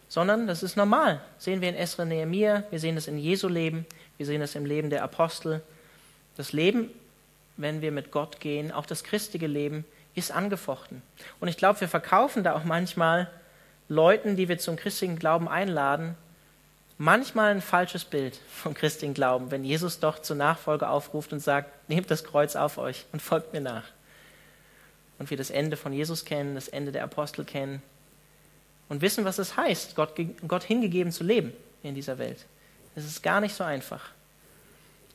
sondern 0.08 0.46
das 0.46 0.62
ist 0.62 0.76
normal. 0.76 1.20
Sehen 1.38 1.60
wir 1.60 1.68
in 1.68 1.74
Esra 1.74 2.04
Nehemiah, 2.04 2.64
wir 2.70 2.78
sehen 2.78 2.94
das 2.94 3.08
in 3.08 3.18
Jesu 3.18 3.48
Leben, 3.48 3.86
wir 4.16 4.26
sehen 4.26 4.40
das 4.40 4.54
im 4.54 4.64
Leben 4.64 4.90
der 4.90 5.02
Apostel. 5.02 5.62
Das 6.36 6.52
Leben, 6.52 6.90
wenn 7.56 7.80
wir 7.80 7.92
mit 7.92 8.10
Gott 8.10 8.40
gehen, 8.40 8.72
auch 8.72 8.86
das 8.86 9.04
christliche 9.04 9.46
Leben, 9.46 9.84
ist 10.14 10.30
angefochten. 10.30 11.02
Und 11.40 11.48
ich 11.48 11.56
glaube, 11.56 11.80
wir 11.80 11.88
verkaufen 11.88 12.44
da 12.44 12.54
auch 12.54 12.64
manchmal 12.64 13.28
Leuten, 13.88 14.36
die 14.36 14.48
wir 14.48 14.58
zum 14.58 14.76
christlichen 14.76 15.18
Glauben 15.18 15.48
einladen, 15.48 16.16
manchmal 16.98 17.50
ein 17.50 17.61
falsches 17.61 18.04
Bild 18.04 18.38
vom 18.50 18.74
christlichen 18.74 19.14
Glauben, 19.14 19.50
wenn 19.50 19.64
Jesus 19.64 20.00
doch 20.00 20.20
zur 20.20 20.37
Nachfolge 20.37 20.88
aufruft 20.88 21.32
und 21.32 21.40
sagt, 21.40 21.88
nehmt 21.88 22.11
das 22.11 22.24
Kreuz 22.24 22.56
auf 22.56 22.78
euch 22.78 23.04
und 23.12 23.20
folgt 23.20 23.52
mir 23.52 23.61
nach. 23.61 23.85
Und 25.18 25.30
wir 25.30 25.37
das 25.37 25.50
Ende 25.50 25.76
von 25.76 25.92
Jesus 25.92 26.24
kennen, 26.24 26.54
das 26.54 26.68
Ende 26.68 26.92
der 26.92 27.04
Apostel 27.04 27.44
kennen, 27.44 27.82
und 28.88 29.00
wissen, 29.00 29.24
was 29.24 29.38
es 29.38 29.56
heißt, 29.56 29.96
Gott, 29.96 30.14
Gott 30.46 30.62
hingegeben 30.62 31.12
zu 31.12 31.24
leben 31.24 31.52
in 31.82 31.94
dieser 31.94 32.18
Welt. 32.18 32.46
Es 32.94 33.04
ist 33.04 33.22
gar 33.22 33.40
nicht 33.40 33.54
so 33.54 33.64
einfach. 33.64 34.11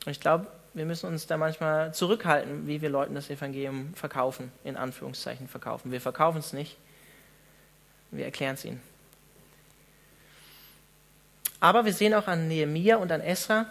Und 0.04 0.12
ich 0.12 0.20
glaube, 0.20 0.46
wir 0.74 0.84
müssen 0.84 1.06
uns 1.06 1.26
da 1.26 1.36
manchmal 1.36 1.94
zurückhalten, 1.94 2.66
wie 2.66 2.82
wir 2.82 2.90
Leuten 2.90 3.14
das 3.14 3.30
Evangelium 3.30 3.94
verkaufen, 3.94 4.52
in 4.64 4.76
Anführungszeichen 4.76 5.48
verkaufen. 5.48 5.92
Wir 5.92 6.00
verkaufen 6.00 6.38
es 6.38 6.52
nicht, 6.52 6.76
wir 8.10 8.24
erklären 8.24 8.54
es 8.54 8.64
ihnen. 8.64 8.91
Aber 11.62 11.84
wir 11.84 11.92
sehen 11.92 12.12
auch 12.12 12.26
an 12.26 12.48
Nehemia 12.48 12.96
und 12.96 13.12
an 13.12 13.20
Esra 13.20 13.66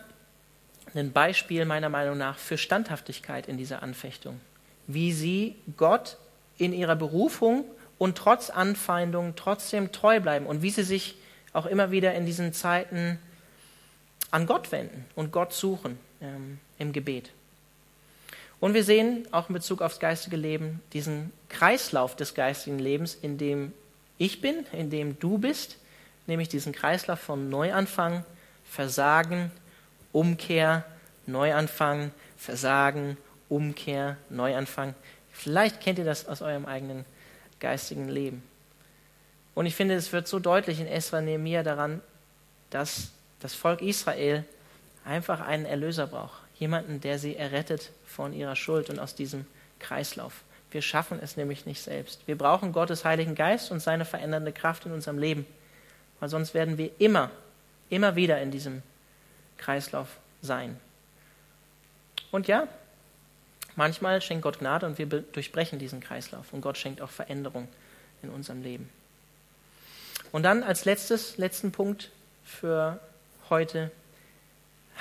ein 0.96 1.12
Beispiel 1.12 1.66
meiner 1.66 1.90
Meinung 1.90 2.18
nach 2.18 2.38
für 2.38 2.58
Standhaftigkeit 2.58 3.50
in 3.50 3.58
dieser 3.58 3.84
Anfechtung. 3.84 4.40
Wie 4.88 5.12
sie 5.12 5.58
Gott 5.76 6.16
in 6.58 6.72
ihrer 6.72 6.96
Berufung 6.96 7.66
und 7.98 8.18
trotz 8.18 8.50
Anfeindungen 8.50 9.36
trotzdem 9.36 9.92
treu 9.92 10.22
bleiben 10.22 10.46
und 10.46 10.62
wie 10.62 10.70
sie 10.70 10.84
sich 10.84 11.16
auch 11.52 11.66
immer 11.66 11.92
wieder 11.92 12.14
in 12.14 12.26
diesen 12.26 12.54
Zeiten 12.54 13.20
an 14.32 14.46
Gott 14.46 14.72
wenden 14.72 15.04
und 15.16 15.34
Gott 15.34 15.52
suchen 15.52 16.00
ähm, 16.22 16.60
im 16.80 16.94
Gebet. 16.94 17.32
Und 18.62 18.74
wir 18.74 18.86
sehen 18.86 19.28
auch 19.32 19.50
in 19.50 19.54
Bezug 19.54 19.82
aufs 19.82 20.00
geistige 20.00 20.38
Leben 20.38 20.80
diesen 20.94 21.34
Kreislauf 21.50 22.16
des 22.16 22.36
geistigen 22.36 22.80
Lebens, 22.80 23.16
in 23.22 23.38
dem 23.38 23.74
ich 24.18 24.40
bin, 24.40 24.66
in 24.72 24.90
dem 24.90 25.20
du 25.20 25.38
bist, 25.38 25.76
nämlich 26.32 26.50
diesen 26.50 26.72
Kreislauf 26.72 27.20
von 27.20 27.50
Neuanfang, 27.50 28.26
Versagen, 28.64 29.52
Umkehr, 30.14 30.86
Neuanfang, 31.28 32.12
Versagen, 32.38 33.18
Umkehr, 33.50 34.18
Neuanfang. 34.30 34.96
Vielleicht 35.32 35.82
kennt 35.82 36.00
ihr 36.00 36.06
das 36.06 36.28
aus 36.28 36.42
eurem 36.42 36.66
eigenen 36.66 37.06
geistigen 37.60 38.08
Leben. 38.10 38.44
Und 39.54 39.66
ich 39.66 39.76
finde, 39.76 39.96
es 39.96 40.14
wird 40.14 40.28
so 40.28 40.40
deutlich 40.40 40.80
in 40.80 40.88
Esra 40.88 41.22
Nehemiah 41.22 41.64
daran, 41.64 42.02
dass 42.70 43.12
das 43.42 43.54
Volk 43.54 43.82
Israel 43.82 44.46
einfach 45.04 45.42
einen 45.42 45.66
Erlöser 45.66 46.08
braucht. 46.08 46.42
Jemanden, 46.56 47.02
der 47.02 47.20
sie 47.20 47.36
errettet 47.36 47.92
von 48.06 48.34
ihrer 48.34 48.56
Schuld 48.56 48.90
und 48.90 49.00
aus 49.00 49.16
diesem 49.16 49.46
Kreislauf. 49.80 50.44
Wir 50.70 50.82
schaffen 50.82 51.20
es 51.22 51.36
nämlich 51.36 51.66
nicht 51.66 51.82
selbst. 51.82 52.26
Wir 52.28 52.38
brauchen 52.38 52.72
Gottes 52.72 53.04
Heiligen 53.04 53.36
Geist 53.36 53.72
und 53.72 53.82
seine 53.82 54.06
verändernde 54.06 54.54
Kraft 54.54 54.86
in 54.86 54.94
unserem 54.94 55.18
Leben. 55.18 55.46
Weil 56.22 56.30
sonst 56.30 56.54
werden 56.54 56.78
wir 56.78 56.92
immer, 57.00 57.32
immer 57.90 58.16
wieder 58.16 58.40
in 58.42 58.52
diesem 58.52 58.84
Kreislauf 59.58 60.08
sein. 60.42 60.80
Und 62.32 62.48
ja, 62.48 62.68
manchmal 63.76 64.22
schenkt 64.22 64.44
Gott 64.44 64.60
Gnade 64.60 64.86
und 64.86 64.98
wir 64.98 65.08
durchbrechen 65.08 65.80
diesen 65.80 66.00
Kreislauf. 66.00 66.54
Und 66.54 66.62
Gott 66.62 66.78
schenkt 66.78 67.02
auch 67.02 67.10
Veränderung 67.10 67.68
in 68.22 68.30
unserem 68.30 68.62
Leben. 68.62 68.90
Und 70.32 70.44
dann 70.44 70.64
als 70.64 70.86
letztes, 70.86 71.38
letzten 71.38 71.72
Punkt 71.72 72.12
für 72.46 73.00
heute 73.50 73.92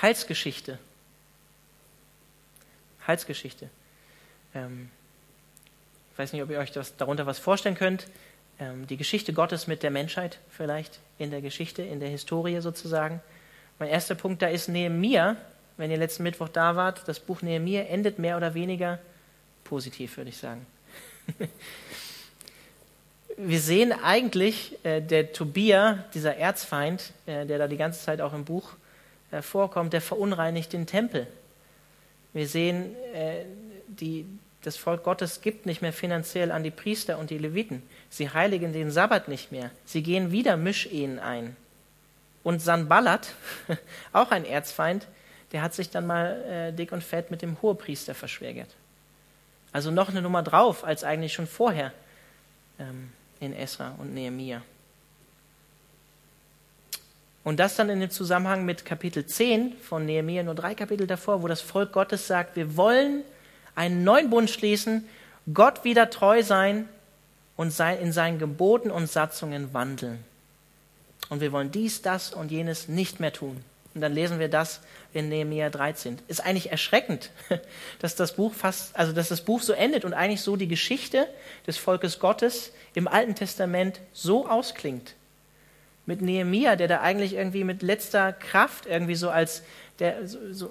Heilsgeschichte. 0.01 0.79
Heilsgeschichte. 3.07 3.69
Ähm, 4.55 4.91
ich 6.13 6.19
weiß 6.19 6.33
nicht, 6.33 6.43
ob 6.43 6.51
ihr 6.51 6.59
euch 6.59 6.73
das, 6.73 6.97
darunter 6.97 7.27
was 7.27 7.39
vorstellen 7.39 7.75
könnt. 7.77 8.07
Ähm, 8.61 8.87
die 8.87 8.97
Geschichte 8.97 9.33
Gottes 9.33 9.67
mit 9.67 9.83
der 9.83 9.91
Menschheit 9.91 10.39
vielleicht 10.51 11.01
in 11.19 11.31
der 11.31 11.41
Geschichte, 11.41 11.83
in 11.83 11.99
der 11.99 12.11
Historie 12.11 12.61
sozusagen. 12.61 13.21
Mein 13.79 13.89
erster 13.89 14.15
Punkt 14.15 14.43
da 14.43 14.49
ist 14.49 14.69
Nehemiah. 14.69 15.37
Wenn 15.79 15.91
ihr 15.91 15.97
letzten 15.97 16.25
Mittwoch 16.25 16.49
da 16.49 16.77
wart, 16.77 17.09
das 17.09 17.21
Buch 17.21 17.41
Nehemiah 17.41 17.85
endet 17.85 18.19
mehr 18.19 18.37
oder 18.37 18.53
weniger 18.53 18.99
positiv, 19.65 20.19
würde 20.19 20.29
ich 20.29 20.37
sagen. 20.37 20.67
wir 23.39 23.61
sehen 23.61 23.93
eigentlich, 23.93 24.77
äh, 24.85 25.01
der 25.01 25.33
Tobia, 25.33 26.05
dieser 26.13 26.37
Erzfeind, 26.37 27.13
äh, 27.25 27.47
der 27.47 27.59
da 27.59 27.67
die 27.67 27.79
ganze 27.79 28.05
Zeit 28.05 28.21
auch 28.21 28.35
im 28.35 28.45
Buch 28.45 28.73
äh, 29.31 29.41
vorkommt, 29.41 29.95
der 29.95 30.03
verunreinigt 30.03 30.75
den 30.75 30.87
Tempel. 30.87 31.27
Wir 32.35 32.47
sehen, 32.47 32.95
äh, 33.15 33.45
die, 33.89 34.27
das 34.63 34.77
Volk 34.77 35.05
Gottes 35.05 35.41
gibt 35.41 35.67
nicht 35.67 35.83
mehr 35.83 35.93
finanziell 35.93 36.53
an 36.53 36.63
die 36.63 36.71
Priester 36.71 37.19
und 37.19 37.31
die 37.31 37.39
Leviten. 37.39 37.83
Sie 38.11 38.31
heiligen 38.31 38.73
den 38.73 38.91
Sabbat 38.91 39.29
nicht 39.29 39.53
mehr. 39.53 39.71
Sie 39.85 40.03
gehen 40.03 40.33
wieder 40.33 40.57
Mischehen 40.57 41.19
ein. 41.19 41.57
Und 42.43 42.61
Sanballat, 42.61 43.35
auch 44.13 44.31
ein 44.31 44.45
Erzfeind, 44.45 45.07
der 45.53 45.63
hat 45.63 45.75
sich 45.75 45.91
dann 45.91 46.07
mal 46.07 46.43
äh, 46.43 46.73
dick 46.73 46.93
und 46.93 47.03
fett 47.03 47.31
mit 47.31 47.43
dem 47.43 47.61
Hohepriester 47.63 48.15
verschwägert. 48.15 48.69
Also 49.73 49.91
noch 49.91 50.09
eine 50.09 50.23
Nummer 50.23 50.43
drauf 50.43 50.85
als 50.85 51.05
eigentlich 51.05 51.33
schon 51.33 51.47
vorher. 51.47 51.93
Ähm, 52.79 53.13
in 53.41 53.55
Esra 53.55 53.95
und 53.99 54.15
Nehemia. 54.15 54.63
Und 57.43 57.59
das 57.59 57.75
dann 57.75 57.89
in 57.89 58.01
dem 58.01 58.11
Zusammenhang 58.11 58.67
mit 58.67 58.85
Kapitel 58.85 59.25
10 59.25 59.79
von 59.79 60.05
Nehemia, 60.05 60.43
nur 60.43 60.55
drei 60.55 60.75
Kapitel 60.75 61.07
davor, 61.07 61.43
wo 61.43 61.49
das 61.49 61.63
Volk 61.63 61.93
Gottes 61.93 62.27
sagt, 62.27 62.55
wir 62.55 62.77
wollen 62.77 63.25
einen 63.75 64.05
neuen 64.05 64.31
Bund 64.31 64.51
schließen, 64.51 65.07
Gott 65.53 65.85
wieder 65.85 66.11
treu 66.11 66.43
sein 66.43 66.89
und 67.57 67.79
in 67.79 68.13
seinen 68.13 68.39
Geboten 68.39 68.91
und 68.91 69.11
Satzungen 69.11 69.75
wandeln. 69.75 70.25
Und 71.29 71.41
wir 71.41 71.53
wollen 71.53 71.71
dies, 71.71 72.03
das 72.03 72.33
und 72.33 72.51
jenes 72.51 72.89
nicht 72.89 73.21
mehr 73.21 73.33
tun. 73.33 73.63
Und 73.95 74.01
dann 74.03 74.13
lesen 74.13 74.39
wir 74.39 74.49
das 74.49 74.81
in 75.13 75.29
Nehemiah 75.29 75.69
13. 75.69 76.19
Ist 76.29 76.45
eigentlich 76.45 76.71
erschreckend, 76.71 77.31
dass 77.99 78.15
das 78.15 78.37
Buch 78.37 78.55
fast, 78.55 78.97
also 78.97 79.13
dass 79.13 79.29
das 79.29 79.41
Buch 79.43 79.63
so 79.63 79.73
endet 79.73 80.05
und 80.05 80.15
eigentlich 80.15 80.43
so 80.43 80.57
die 80.57 80.69
Geschichte 80.69 81.27
des 81.67 81.77
Volkes 81.77 82.19
Gottes 82.19 82.73
im 82.95 83.09
Alten 83.09 83.35
Testament 83.35 84.01
so 84.13 84.49
ausklingt. 84.49 85.15
Mit 86.07 86.23
Nehemiah, 86.23 86.77
der 86.77 86.89
da 86.89 87.01
eigentlich 87.01 87.35
irgendwie 87.35 87.65
mit 87.65 87.83
letzter 87.83 88.33
Kraft 88.33 88.87
irgendwie 88.87 89.15
so 89.15 89.31
als 89.31 89.63
der 90.01 90.27
so, 90.27 90.39
so, 90.51 90.71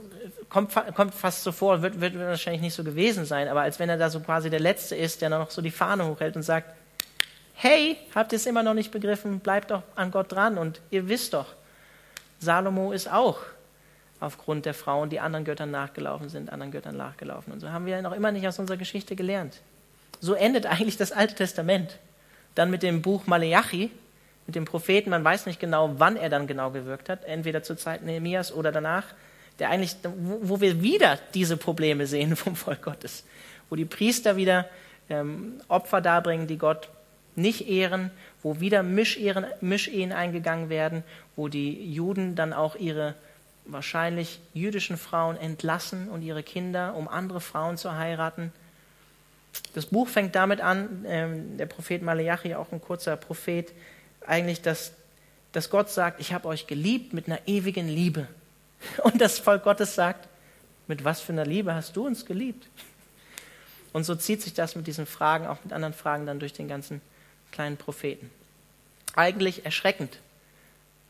kommt, 0.49 0.73
kommt 0.95 1.13
fast 1.13 1.43
so 1.43 1.51
vor, 1.51 1.81
wird, 1.81 2.01
wird 2.01 2.17
wahrscheinlich 2.17 2.61
nicht 2.61 2.73
so 2.73 2.83
gewesen 2.83 3.25
sein, 3.25 3.47
aber 3.47 3.61
als 3.61 3.79
wenn 3.79 3.87
er 3.87 3.97
da 3.97 4.09
so 4.09 4.19
quasi 4.19 4.49
der 4.49 4.59
Letzte 4.59 4.95
ist, 4.95 5.21
der 5.21 5.29
noch 5.29 5.51
so 5.51 5.61
die 5.61 5.71
Fahne 5.71 6.07
hochhält 6.07 6.35
und 6.35 6.41
sagt, 6.41 6.73
hey, 7.53 7.97
habt 8.15 8.31
ihr 8.31 8.37
es 8.37 8.47
immer 8.47 8.63
noch 8.63 8.73
nicht 8.73 8.91
begriffen, 8.91 9.39
bleibt 9.39 9.71
doch 9.71 9.83
an 9.95 10.11
Gott 10.11 10.31
dran 10.31 10.57
und 10.57 10.81
ihr 10.89 11.07
wisst 11.07 11.33
doch, 11.33 11.45
Salomo 12.39 12.91
ist 12.91 13.11
auch 13.11 13.39
aufgrund 14.19 14.65
der 14.65 14.73
Frauen, 14.73 15.09
die 15.09 15.19
anderen 15.19 15.45
Göttern 15.45 15.71
nachgelaufen 15.71 16.29
sind, 16.29 16.51
anderen 16.51 16.71
Göttern 16.71 16.97
nachgelaufen. 16.97 17.53
Und 17.53 17.59
so 17.59 17.69
haben 17.69 17.85
wir 17.85 18.01
noch 18.01 18.13
immer 18.13 18.31
nicht 18.31 18.47
aus 18.47 18.59
unserer 18.59 18.77
Geschichte 18.77 19.15
gelernt. 19.15 19.61
So 20.19 20.33
endet 20.33 20.65
eigentlich 20.65 20.97
das 20.97 21.11
Alte 21.11 21.35
Testament. 21.35 21.97
Dann 22.55 22.69
mit 22.69 22.83
dem 22.83 23.01
Buch 23.01 23.27
Maleachi, 23.27 23.91
mit 24.49 24.55
dem 24.55 24.65
Propheten, 24.65 25.11
man 25.11 25.23
weiß 25.23 25.45
nicht 25.45 25.59
genau, 25.59 25.99
wann 25.99 26.17
er 26.17 26.27
dann 26.31 26.47
genau 26.47 26.71
gewirkt 26.71 27.07
hat, 27.07 27.23
entweder 27.23 27.61
zur 27.61 27.77
Zeit 27.77 28.01
Nehemias 28.01 28.51
oder 28.51 28.71
danach, 28.71 29.03
der 29.59 29.69
eigentlich, 29.69 29.95
wo 30.03 30.59
wir 30.59 30.81
wieder 30.81 31.19
diese 31.35 31.55
Probleme 31.55 32.07
sehen 32.07 32.35
vom 32.35 32.55
Volk 32.55 32.81
Gottes, 32.81 33.25
wo 33.69 33.75
die 33.75 33.85
Priester 33.85 34.37
wieder 34.37 34.65
ähm, 35.07 35.61
Opfer 35.67 36.01
darbringen, 36.01 36.47
die 36.47 36.57
Gott 36.57 36.89
nicht 37.35 37.69
ehren, 37.69 38.09
wo 38.41 38.59
wieder 38.59 38.81
Mischehen, 38.81 39.45
Mischehen 39.61 40.11
eingegangen 40.11 40.69
werden, 40.69 41.03
wo 41.35 41.47
die 41.47 41.93
Juden 41.93 42.33
dann 42.33 42.51
auch 42.51 42.75
ihre 42.75 43.13
wahrscheinlich 43.65 44.39
jüdischen 44.55 44.97
Frauen 44.97 45.37
entlassen 45.37 46.09
und 46.09 46.23
ihre 46.23 46.41
Kinder, 46.41 46.95
um 46.95 47.07
andere 47.07 47.39
Frauen 47.39 47.77
zu 47.77 47.95
heiraten. 47.95 48.51
Das 49.75 49.85
Buch 49.85 50.07
fängt 50.07 50.33
damit 50.33 50.59
an, 50.59 51.05
ähm, 51.07 51.57
der 51.57 51.67
Prophet 51.67 52.01
Malachi, 52.01 52.55
auch 52.55 52.71
ein 52.71 52.81
kurzer 52.81 53.15
Prophet, 53.15 53.71
eigentlich, 54.29 54.61
dass, 54.61 54.93
dass 55.51 55.69
Gott 55.69 55.89
sagt, 55.89 56.21
ich 56.21 56.33
habe 56.33 56.47
euch 56.47 56.67
geliebt 56.67 57.13
mit 57.13 57.27
einer 57.27 57.39
ewigen 57.47 57.87
Liebe. 57.87 58.27
Und 59.03 59.19
das 59.19 59.39
Volk 59.39 59.63
Gottes 59.63 59.95
sagt, 59.95 60.27
mit 60.87 61.03
was 61.03 61.21
für 61.21 61.33
einer 61.33 61.45
Liebe 61.45 61.73
hast 61.73 61.95
du 61.95 62.05
uns 62.05 62.25
geliebt? 62.25 62.67
Und 63.91 64.03
so 64.03 64.15
zieht 64.15 64.41
sich 64.41 64.53
das 64.53 64.75
mit 64.75 64.87
diesen 64.87 65.05
Fragen, 65.05 65.47
auch 65.47 65.63
mit 65.63 65.73
anderen 65.73 65.93
Fragen 65.93 66.25
dann 66.25 66.39
durch 66.39 66.53
den 66.53 66.67
ganzen 66.67 67.01
kleinen 67.51 67.77
Propheten. 67.77 68.29
Eigentlich 69.15 69.65
erschreckend, 69.65 70.19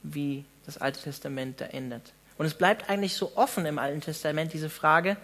wie 0.02 0.46
das 0.66 0.78
Alte 0.78 1.02
Testament 1.02 1.60
da 1.60 1.66
ändert. 1.66 2.14
Und 2.38 2.46
es 2.46 2.54
bleibt 2.54 2.90
eigentlich 2.90 3.16
so 3.16 3.34
offen 3.36 3.66
im 3.66 3.78
Alten 3.80 4.00
Testament 4.00 4.54
diese 4.54 4.70
Frage, 4.70 5.18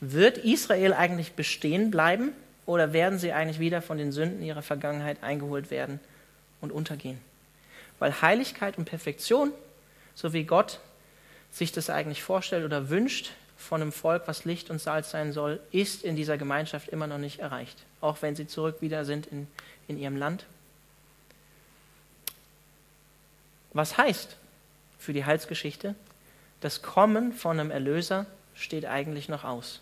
wird 0.00 0.38
Israel 0.38 0.92
eigentlich 0.92 1.34
bestehen 1.34 1.92
bleiben 1.92 2.32
oder 2.66 2.92
werden 2.92 3.20
sie 3.20 3.32
eigentlich 3.32 3.60
wieder 3.60 3.80
von 3.80 3.98
den 3.98 4.10
Sünden 4.10 4.42
ihrer 4.42 4.62
Vergangenheit 4.62 5.22
eingeholt 5.22 5.70
werden 5.70 6.00
und 6.62 6.72
untergehen? 6.72 7.20
Weil 7.98 8.22
Heiligkeit 8.22 8.78
und 8.78 8.86
Perfektion, 8.86 9.52
so 10.14 10.32
wie 10.32 10.44
Gott 10.44 10.80
sich 11.50 11.70
das 11.70 11.90
eigentlich 11.90 12.22
vorstellt 12.22 12.64
oder 12.64 12.88
wünscht 12.88 13.32
von 13.58 13.82
einem 13.82 13.92
Volk, 13.92 14.22
was 14.26 14.44
Licht 14.44 14.70
und 14.70 14.80
Salz 14.80 15.10
sein 15.10 15.32
soll, 15.32 15.60
ist 15.70 16.02
in 16.02 16.16
dieser 16.16 16.38
Gemeinschaft 16.38 16.88
immer 16.88 17.06
noch 17.06 17.18
nicht 17.18 17.40
erreicht, 17.40 17.76
auch 18.00 18.22
wenn 18.22 18.34
sie 18.34 18.46
zurück 18.46 18.78
wieder 18.80 19.04
sind 19.04 19.26
in, 19.26 19.46
in 19.86 19.98
ihrem 19.98 20.16
Land. 20.16 20.46
Was 23.74 23.98
heißt 23.98 24.36
für 24.98 25.12
die 25.12 25.24
Heilsgeschichte, 25.24 25.94
das 26.60 26.82
Kommen 26.82 27.32
von 27.32 27.58
einem 27.58 27.70
Erlöser 27.70 28.26
steht 28.54 28.86
eigentlich 28.86 29.28
noch 29.28 29.44
aus. 29.44 29.80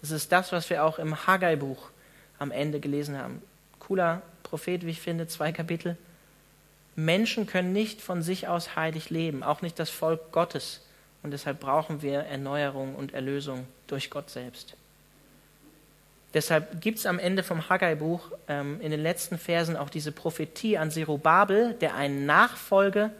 Das 0.00 0.10
ist 0.10 0.32
das, 0.32 0.52
was 0.52 0.68
wir 0.70 0.84
auch 0.84 0.98
im 0.98 1.26
Haggai-Buch 1.26 1.90
am 2.38 2.50
Ende 2.50 2.80
gelesen 2.80 3.18
haben. 3.18 3.42
Cooler 3.80 4.22
Prophet, 4.48 4.86
wie 4.86 4.90
ich 4.90 5.00
finde, 5.00 5.26
zwei 5.26 5.52
Kapitel. 5.52 5.96
Menschen 6.96 7.46
können 7.46 7.72
nicht 7.72 8.00
von 8.00 8.22
sich 8.22 8.48
aus 8.48 8.74
heilig 8.76 9.10
leben, 9.10 9.42
auch 9.42 9.62
nicht 9.62 9.78
das 9.78 9.90
Volk 9.90 10.32
Gottes. 10.32 10.80
Und 11.22 11.32
deshalb 11.32 11.60
brauchen 11.60 12.02
wir 12.02 12.20
Erneuerung 12.20 12.94
und 12.94 13.12
Erlösung 13.14 13.66
durch 13.86 14.10
Gott 14.10 14.30
selbst. 14.30 14.74
Deshalb 16.34 16.80
gibt 16.80 16.98
es 16.98 17.06
am 17.06 17.18
Ende 17.18 17.42
vom 17.42 17.68
Haggai-Buch 17.68 18.32
ähm, 18.48 18.80
in 18.80 18.90
den 18.90 19.02
letzten 19.02 19.38
Versen 19.38 19.76
auch 19.76 19.90
diese 19.90 20.12
Prophetie 20.12 20.76
an 20.76 20.90
Zerubabel, 20.90 21.74
der 21.74 21.94
einen 21.94 22.26
Nachfolge 22.26 23.10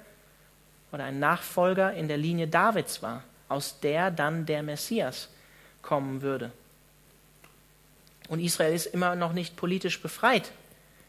oder 0.93 1.05
ein 1.05 1.19
Nachfolger 1.19 1.95
in 1.95 2.09
der 2.09 2.19
Linie 2.19 2.49
Davids 2.49 3.03
war, 3.03 3.23
aus 3.49 3.81
der 3.81 4.11
dann 4.11 4.45
der 4.47 4.63
Messias 4.63 5.29
kommen 5.83 6.23
würde. 6.23 6.53
Und 8.29 8.41
Israel 8.41 8.75
ist 8.75 8.87
immer 8.87 9.15
noch 9.17 9.33
nicht 9.33 9.57
politisch 9.57 10.03
befreit. 10.03 10.53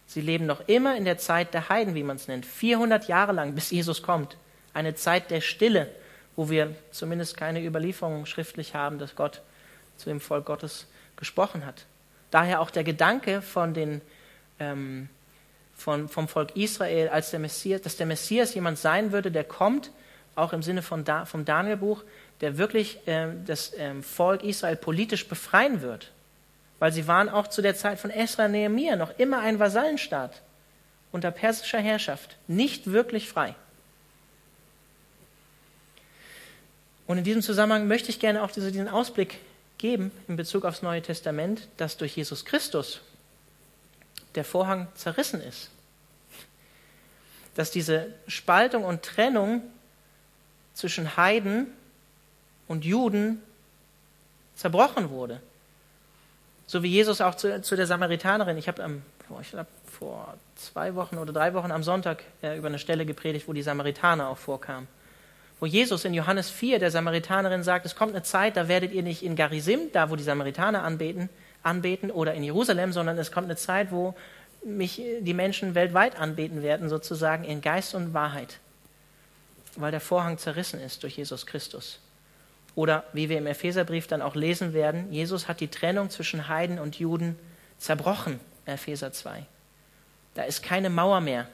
Sie 0.10 0.22
leben 0.22 0.48
noch 0.48 0.68
immer 0.68 0.98
in 0.98 1.06
der 1.06 1.20
Zeit 1.20 1.54
der 1.54 1.70
Heiden, 1.70 1.94
wie 1.94 2.02
man 2.02 2.16
es 2.16 2.28
nennt, 2.28 2.44
400 2.44 3.08
Jahre 3.08 3.32
lang, 3.32 3.54
bis 3.54 3.70
Jesus 3.70 4.02
kommt. 4.02 4.38
Eine 4.74 4.96
Zeit 4.96 5.30
der 5.30 5.40
Stille, 5.40 5.88
wo 6.36 6.50
wir 6.50 6.74
zumindest 6.90 7.38
keine 7.38 7.64
Überlieferung 7.64 8.26
schriftlich 8.26 8.74
haben, 8.74 8.98
dass 8.98 9.16
Gott 9.16 9.44
zu 9.98 10.10
dem 10.10 10.20
Volk 10.20 10.48
Gottes 10.48 10.88
gesprochen 11.16 11.64
hat. 11.64 11.86
Daher 12.32 12.60
auch 12.60 12.72
der 12.72 12.84
Gedanke 12.84 13.44
von 13.44 13.76
den, 13.76 14.02
ähm, 14.60 15.10
von, 15.76 16.10
vom 16.10 16.28
Volk 16.28 16.56
Israel, 16.56 17.10
als 17.10 17.30
der 17.30 17.40
Messias, 17.40 17.84
dass 17.84 17.96
der 17.96 18.08
Messias 18.08 18.56
jemand 18.56 18.80
sein 18.80 19.12
würde, 19.12 19.30
der 19.30 19.44
kommt, 19.44 19.92
auch 20.34 20.54
im 20.54 20.64
Sinne 20.64 20.82
von 20.82 21.04
da, 21.04 21.26
vom 21.26 21.46
Danielbuch, 21.46 22.04
der 22.42 22.58
wirklich 22.58 23.00
ähm, 23.06 23.46
das 23.46 23.74
ähm, 23.78 24.02
Volk 24.02 24.44
Israel 24.44 24.76
politisch 24.76 25.28
befreien 25.28 25.84
wird. 25.84 26.10
Weil 26.80 26.92
sie 26.92 27.08
waren 27.08 27.30
auch 27.30 27.48
zu 27.48 27.62
der 27.62 27.76
Zeit 27.76 28.00
von 28.00 28.10
Esra 28.10 28.46
und 28.46 28.52
Nehemiah 28.52 28.96
noch 28.96 29.18
immer 29.20 29.40
ein 29.40 29.60
Vasallenstaat 29.60 30.42
unter 31.12 31.32
persischer 31.32 31.80
Herrschaft, 31.80 32.38
nicht 32.48 32.92
wirklich 32.92 33.30
frei. 33.30 33.56
Und 37.08 37.18
in 37.18 37.24
diesem 37.24 37.42
Zusammenhang 37.42 37.88
möchte 37.88 38.10
ich 38.10 38.20
gerne 38.20 38.44
auch 38.44 38.52
diesen 38.52 38.88
Ausblick 38.88 39.40
geben 39.80 40.12
in 40.28 40.36
Bezug 40.36 40.66
aufs 40.66 40.84
Neue 40.84 41.02
Testament, 41.02 41.68
dass 41.78 41.98
durch 41.98 42.16
Jesus 42.16 42.46
Christus 42.46 43.02
der 44.36 44.46
Vorhang 44.46 44.88
zerrissen 44.94 45.42
ist. 45.42 45.72
Dass 47.56 47.72
diese 47.72 48.14
Spaltung 48.28 48.84
und 48.84 49.02
Trennung 49.02 49.64
zwischen 50.76 51.18
Heiden 51.18 51.68
und 52.68 52.86
Juden 52.86 53.42
zerbrochen 54.56 55.10
wurde. 55.10 55.42
So 56.70 56.84
wie 56.84 56.90
Jesus 56.90 57.20
auch 57.20 57.34
zu, 57.34 57.64
zu 57.64 57.76
der 57.76 57.88
Samaritanerin, 57.88 58.56
ich 58.56 58.68
habe 58.68 58.84
ähm, 58.84 59.02
glaub, 59.28 59.66
vor 59.92 60.36
zwei 60.56 60.94
Wochen 60.94 61.18
oder 61.18 61.34
drei 61.34 61.56
Wochen 61.56 61.72
am 61.72 61.82
Sonntag 61.82 62.24
äh, 62.44 62.60
über 62.60 62.68
eine 62.68 62.78
Stelle 62.78 63.08
gepredigt, 63.08 63.48
wo 63.48 63.54
die 63.54 63.64
Samaritaner 63.64 64.30
auch 64.30 64.38
vorkamen. 64.38 64.88
Wo 65.60 65.66
Jesus 65.66 66.06
in 66.06 66.14
Johannes 66.14 66.52
4 66.52 66.78
der 66.78 66.92
Samaritanerin 66.92 67.64
sagt, 67.64 67.88
es 67.88 67.96
kommt 67.96 68.12
eine 68.12 68.22
Zeit, 68.22 68.56
da 68.56 68.68
werdet 68.68 68.92
ihr 68.92 69.02
nicht 69.02 69.24
in 69.24 69.36
Garizim, 69.36 69.92
da 69.94 70.12
wo 70.12 70.16
die 70.16 70.22
Samaritaner 70.22 70.84
anbeten, 70.84 71.30
anbeten 71.64 72.12
oder 72.12 72.36
in 72.36 72.44
Jerusalem, 72.44 72.94
sondern 72.94 73.18
es 73.18 73.32
kommt 73.32 73.46
eine 73.46 73.56
Zeit, 73.56 73.92
wo 73.92 74.14
mich 74.64 75.02
die 75.22 75.34
Menschen 75.34 75.74
weltweit 75.74 76.20
anbeten 76.20 76.62
werden, 76.62 76.88
sozusagen 76.88 77.46
in 77.46 77.62
Geist 77.62 77.96
und 77.96 78.14
Wahrheit, 78.14 78.60
weil 79.76 79.90
der 79.90 80.02
Vorhang 80.02 80.38
zerrissen 80.38 80.80
ist 80.80 81.02
durch 81.02 81.18
Jesus 81.18 81.48
Christus. 81.48 82.00
Oder 82.76 83.04
wie 83.14 83.30
wir 83.30 83.38
im 83.38 83.48
Epheserbrief 83.48 84.08
dann 84.08 84.22
auch 84.22 84.36
lesen 84.36 84.74
werden, 84.74 85.12
Jesus 85.12 85.48
hat 85.48 85.60
die 85.60 85.68
Trennung 85.68 86.10
zwischen 86.10 86.48
Heiden 86.48 86.80
und 86.80 87.00
Juden 87.00 87.38
zerbrochen, 87.78 88.40
Epheser 88.66 89.12
2. 89.12 89.46
Da 90.36 90.44
ist 90.44 90.64
keine 90.64 90.90
Mauer 90.90 91.22
mehr, 91.22 91.48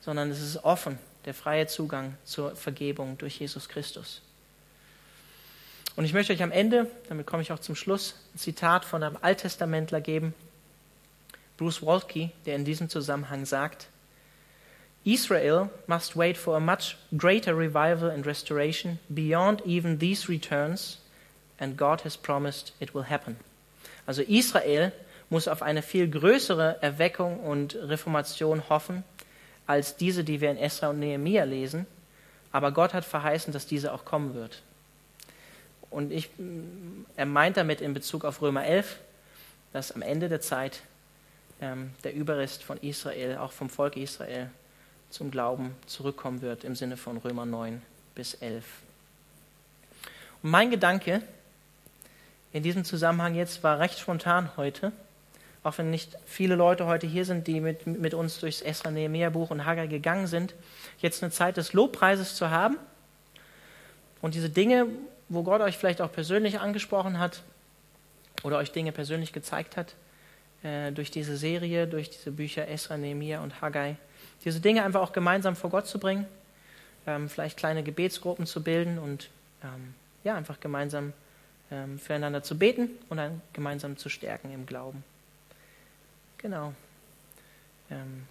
sondern 0.00 0.30
es 0.30 0.40
ist 0.40 0.64
offen 0.64 0.98
der 1.24 1.34
freie 1.34 1.66
Zugang 1.66 2.16
zur 2.24 2.54
Vergebung 2.54 3.16
durch 3.18 3.38
Jesus 3.40 3.68
Christus. 3.68 4.20
Und 5.96 6.04
ich 6.04 6.12
möchte 6.12 6.32
euch 6.32 6.42
am 6.42 6.50
Ende, 6.50 6.90
damit 7.08 7.26
komme 7.26 7.42
ich 7.42 7.52
auch 7.52 7.60
zum 7.60 7.76
Schluss, 7.76 8.14
ein 8.34 8.38
Zitat 8.38 8.84
von 8.84 9.02
einem 9.02 9.16
Alttestamentler 9.20 10.00
geben, 10.00 10.34
Bruce 11.56 11.82
Waltke, 11.82 12.32
der 12.46 12.56
in 12.56 12.64
diesem 12.64 12.88
Zusammenhang 12.88 13.46
sagt, 13.46 13.88
Israel 15.04 15.70
must 15.86 16.16
wait 16.16 16.36
for 16.36 16.56
a 16.56 16.60
much 16.60 16.96
greater 17.16 17.54
revival 17.54 18.10
and 18.10 18.24
restoration 18.24 18.98
beyond 19.12 19.60
even 19.66 19.98
these 19.98 20.28
returns, 20.28 20.98
and 21.58 21.76
God 21.76 22.02
has 22.02 22.16
promised 22.16 22.72
it 22.80 22.94
will 22.94 23.04
happen. 23.04 23.36
Also 24.06 24.22
Israel 24.22 24.92
muss 25.30 25.48
auf 25.48 25.62
eine 25.62 25.82
viel 25.82 26.08
größere 26.08 26.78
Erweckung 26.80 27.40
und 27.40 27.74
Reformation 27.74 28.68
hoffen, 28.68 29.04
als 29.66 29.96
diese, 29.96 30.24
die 30.24 30.40
wir 30.40 30.50
in 30.50 30.58
Esra 30.58 30.88
und 30.88 31.00
Nehemia 31.00 31.44
lesen, 31.44 31.86
aber 32.52 32.72
Gott 32.72 32.94
hat 32.94 33.04
verheißen, 33.04 33.52
dass 33.52 33.66
diese 33.66 33.92
auch 33.92 34.04
kommen 34.04 34.34
wird. 34.34 34.62
Und 35.90 36.12
ich, 36.12 36.30
er 37.16 37.26
meint 37.26 37.56
damit 37.56 37.80
in 37.80 37.94
Bezug 37.94 38.24
auf 38.24 38.42
Römer 38.42 38.64
11, 38.64 38.98
dass 39.72 39.92
am 39.92 40.02
Ende 40.02 40.28
der 40.28 40.40
Zeit 40.40 40.80
ähm, 41.60 41.90
der 42.04 42.14
Überrest 42.14 42.62
von 42.62 42.78
Israel, 42.78 43.38
auch 43.38 43.52
vom 43.52 43.70
Volk 43.70 43.96
Israel, 43.96 44.50
zum 45.10 45.30
Glauben 45.30 45.74
zurückkommen 45.86 46.42
wird, 46.42 46.64
im 46.64 46.74
Sinne 46.74 46.96
von 46.96 47.16
Römer 47.18 47.46
9 47.46 47.82
bis 48.14 48.34
11. 48.34 48.64
Und 50.42 50.50
mein 50.50 50.70
Gedanke 50.70 51.22
in 52.52 52.62
diesem 52.62 52.84
Zusammenhang 52.84 53.34
jetzt 53.34 53.62
war 53.62 53.78
recht 53.78 53.98
spontan 53.98 54.56
heute 54.56 54.92
auch 55.64 55.78
wenn 55.78 55.90
nicht 55.90 56.16
viele 56.26 56.54
Leute 56.54 56.86
heute 56.86 57.06
hier 57.06 57.24
sind, 57.24 57.46
die 57.46 57.58
mit, 57.58 57.86
mit 57.86 58.14
uns 58.14 58.38
durchs 58.38 58.60
Esra 58.60 58.90
Nehemiah 58.90 59.30
Buch 59.30 59.50
und 59.50 59.64
Haggai 59.64 59.86
gegangen 59.86 60.26
sind, 60.26 60.54
jetzt 60.98 61.22
eine 61.22 61.32
Zeit 61.32 61.56
des 61.56 61.72
Lobpreises 61.72 62.36
zu 62.36 62.50
haben 62.50 62.76
und 64.20 64.34
diese 64.34 64.50
Dinge, 64.50 64.86
wo 65.30 65.42
Gott 65.42 65.62
euch 65.62 65.78
vielleicht 65.78 66.02
auch 66.02 66.12
persönlich 66.12 66.60
angesprochen 66.60 67.18
hat 67.18 67.42
oder 68.42 68.58
euch 68.58 68.72
Dinge 68.72 68.92
persönlich 68.92 69.32
gezeigt 69.32 69.78
hat, 69.78 69.94
äh, 70.62 70.92
durch 70.92 71.10
diese 71.10 71.38
Serie, 71.38 71.86
durch 71.86 72.10
diese 72.10 72.30
Bücher 72.30 72.68
Esra, 72.68 72.98
Nehemiah 72.98 73.40
und 73.40 73.62
Haggai, 73.62 73.96
diese 74.44 74.60
Dinge 74.60 74.84
einfach 74.84 75.00
auch 75.00 75.12
gemeinsam 75.12 75.56
vor 75.56 75.70
Gott 75.70 75.86
zu 75.86 75.98
bringen, 75.98 76.26
ähm, 77.06 77.28
vielleicht 77.28 77.56
kleine 77.56 77.82
Gebetsgruppen 77.82 78.46
zu 78.46 78.62
bilden 78.62 78.98
und 78.98 79.30
ähm, 79.62 79.94
ja, 80.22 80.34
einfach 80.34 80.60
gemeinsam 80.60 81.12
ähm, 81.70 81.98
füreinander 81.98 82.42
zu 82.42 82.58
beten 82.58 82.90
und 83.08 83.16
dann 83.16 83.40
gemeinsam 83.52 83.96
zu 83.96 84.08
stärken 84.08 84.52
im 84.52 84.66
Glauben. 84.66 85.02
Genau. 86.38 86.74
Ähm. 87.90 88.26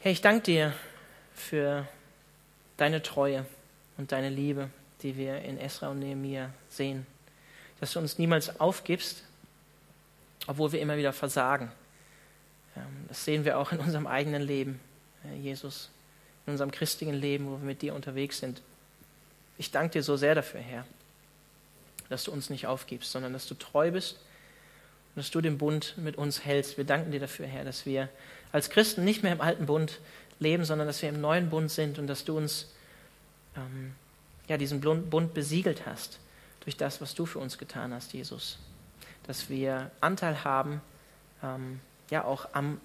Herr, 0.00 0.12
ich 0.12 0.20
danke 0.20 0.42
dir 0.42 0.72
für 1.34 1.86
deine 2.76 3.02
Treue 3.02 3.44
und 3.98 4.12
deine 4.12 4.30
Liebe, 4.30 4.70
die 5.02 5.16
wir 5.16 5.42
in 5.42 5.58
Esra 5.58 5.88
und 5.88 5.98
Nehemiah 5.98 6.50
sehen. 6.68 7.06
Dass 7.80 7.92
du 7.92 7.98
uns 7.98 8.18
niemals 8.18 8.60
aufgibst, 8.60 9.24
obwohl 10.46 10.72
wir 10.72 10.80
immer 10.80 10.96
wieder 10.96 11.12
versagen. 11.12 11.70
Das 13.12 13.26
sehen 13.26 13.44
wir 13.44 13.58
auch 13.58 13.72
in 13.72 13.78
unserem 13.78 14.06
eigenen 14.06 14.40
Leben, 14.40 14.80
Jesus, 15.42 15.90
in 16.46 16.52
unserem 16.52 16.70
christlichen 16.70 17.12
Leben, 17.12 17.44
wo 17.44 17.50
wir 17.58 17.66
mit 17.66 17.82
dir 17.82 17.94
unterwegs 17.94 18.38
sind. 18.38 18.62
Ich 19.58 19.70
danke 19.70 19.92
dir 19.92 20.02
so 20.02 20.16
sehr 20.16 20.34
dafür, 20.34 20.60
Herr, 20.60 20.86
dass 22.08 22.24
du 22.24 22.32
uns 22.32 22.48
nicht 22.48 22.66
aufgibst, 22.66 23.12
sondern 23.12 23.34
dass 23.34 23.46
du 23.46 23.52
treu 23.52 23.90
bist 23.90 24.14
und 24.14 25.16
dass 25.16 25.30
du 25.30 25.42
den 25.42 25.58
Bund 25.58 25.92
mit 25.98 26.16
uns 26.16 26.46
hältst. 26.46 26.78
Wir 26.78 26.84
danken 26.84 27.12
dir 27.12 27.20
dafür, 27.20 27.44
Herr, 27.46 27.66
dass 27.66 27.84
wir 27.84 28.08
als 28.50 28.70
Christen 28.70 29.04
nicht 29.04 29.22
mehr 29.22 29.32
im 29.32 29.42
alten 29.42 29.66
Bund 29.66 30.00
leben, 30.38 30.64
sondern 30.64 30.86
dass 30.86 31.02
wir 31.02 31.10
im 31.10 31.20
neuen 31.20 31.50
Bund 31.50 31.70
sind 31.70 31.98
und 31.98 32.06
dass 32.06 32.24
du 32.24 32.38
uns 32.38 32.70
ähm, 33.58 33.94
ja, 34.48 34.56
diesen 34.56 34.80
Bund 34.80 35.34
besiegelt 35.34 35.84
hast 35.84 36.18
durch 36.60 36.78
das, 36.78 37.02
was 37.02 37.14
du 37.14 37.26
für 37.26 37.40
uns 37.40 37.58
getan 37.58 37.92
hast, 37.92 38.14
Jesus. 38.14 38.58
Dass 39.26 39.50
wir 39.50 39.90
Anteil 40.00 40.44
haben, 40.44 40.80
ähm, 41.42 41.80
ja 42.08 42.24
auch 42.24 42.48
am, 42.54 42.80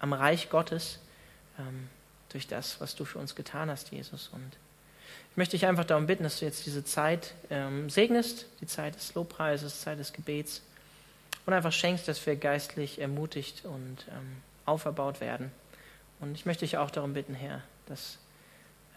am 0.00 0.12
Reich 0.12 0.50
Gottes 0.50 0.98
ähm, 1.58 1.88
durch 2.30 2.46
das, 2.46 2.80
was 2.80 2.96
du 2.96 3.04
für 3.04 3.18
uns 3.18 3.34
getan 3.34 3.70
hast, 3.70 3.92
Jesus. 3.92 4.30
Und 4.32 4.50
ich 5.30 5.36
möchte 5.36 5.52
dich 5.52 5.66
einfach 5.66 5.84
darum 5.84 6.06
bitten, 6.06 6.24
dass 6.24 6.40
du 6.40 6.44
jetzt 6.44 6.66
diese 6.66 6.84
Zeit 6.84 7.34
ähm, 7.50 7.88
segnest, 7.88 8.46
die 8.60 8.66
Zeit 8.66 8.96
des 8.96 9.14
Lobpreises, 9.14 9.80
Zeit 9.80 9.98
des 9.98 10.12
Gebets 10.12 10.62
und 11.46 11.52
einfach 11.52 11.72
schenkst, 11.72 12.08
dass 12.08 12.24
wir 12.26 12.36
geistlich 12.36 13.00
ermutigt 13.00 13.64
und 13.64 14.06
ähm, 14.10 14.36
auferbaut 14.66 15.20
werden. 15.20 15.52
Und 16.20 16.34
ich 16.34 16.46
möchte 16.46 16.64
dich 16.64 16.76
auch 16.76 16.90
darum 16.90 17.14
bitten, 17.14 17.34
Herr, 17.34 17.62
dass 17.86 18.18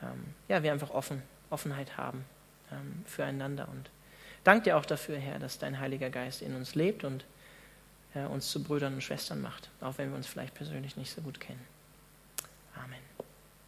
ähm, 0.02 0.34
ja, 0.48 0.64
wir 0.64 0.72
einfach 0.72 0.90
offen, 0.90 1.22
Offenheit 1.50 1.98
haben 1.98 2.26
ähm, 2.72 3.04
füreinander. 3.06 3.68
Und 3.70 3.90
danke 4.44 4.66
dir 4.66 4.78
auch 4.78 4.86
dafür, 4.86 5.18
Herr, 5.18 5.40
dass 5.40 5.60
dein 5.60 5.80
Heiliger 5.80 6.10
Geist 6.10 6.42
in 6.42 6.56
uns 6.56 6.76
lebt 6.76 7.04
und 7.04 7.24
uns 8.22 8.50
zu 8.50 8.64
Brüdern 8.64 8.94
und 8.94 9.02
Schwestern 9.02 9.42
macht, 9.42 9.70
auch 9.82 9.98
wenn 9.98 10.10
wir 10.10 10.18
uns 10.18 10.28
vielleicht 10.28 10.54
persönlich 10.54 10.98
nicht 10.98 11.14
so 11.14 11.22
gut 11.22 11.40
kennen. 11.40 11.66
Amen. 12.76 13.13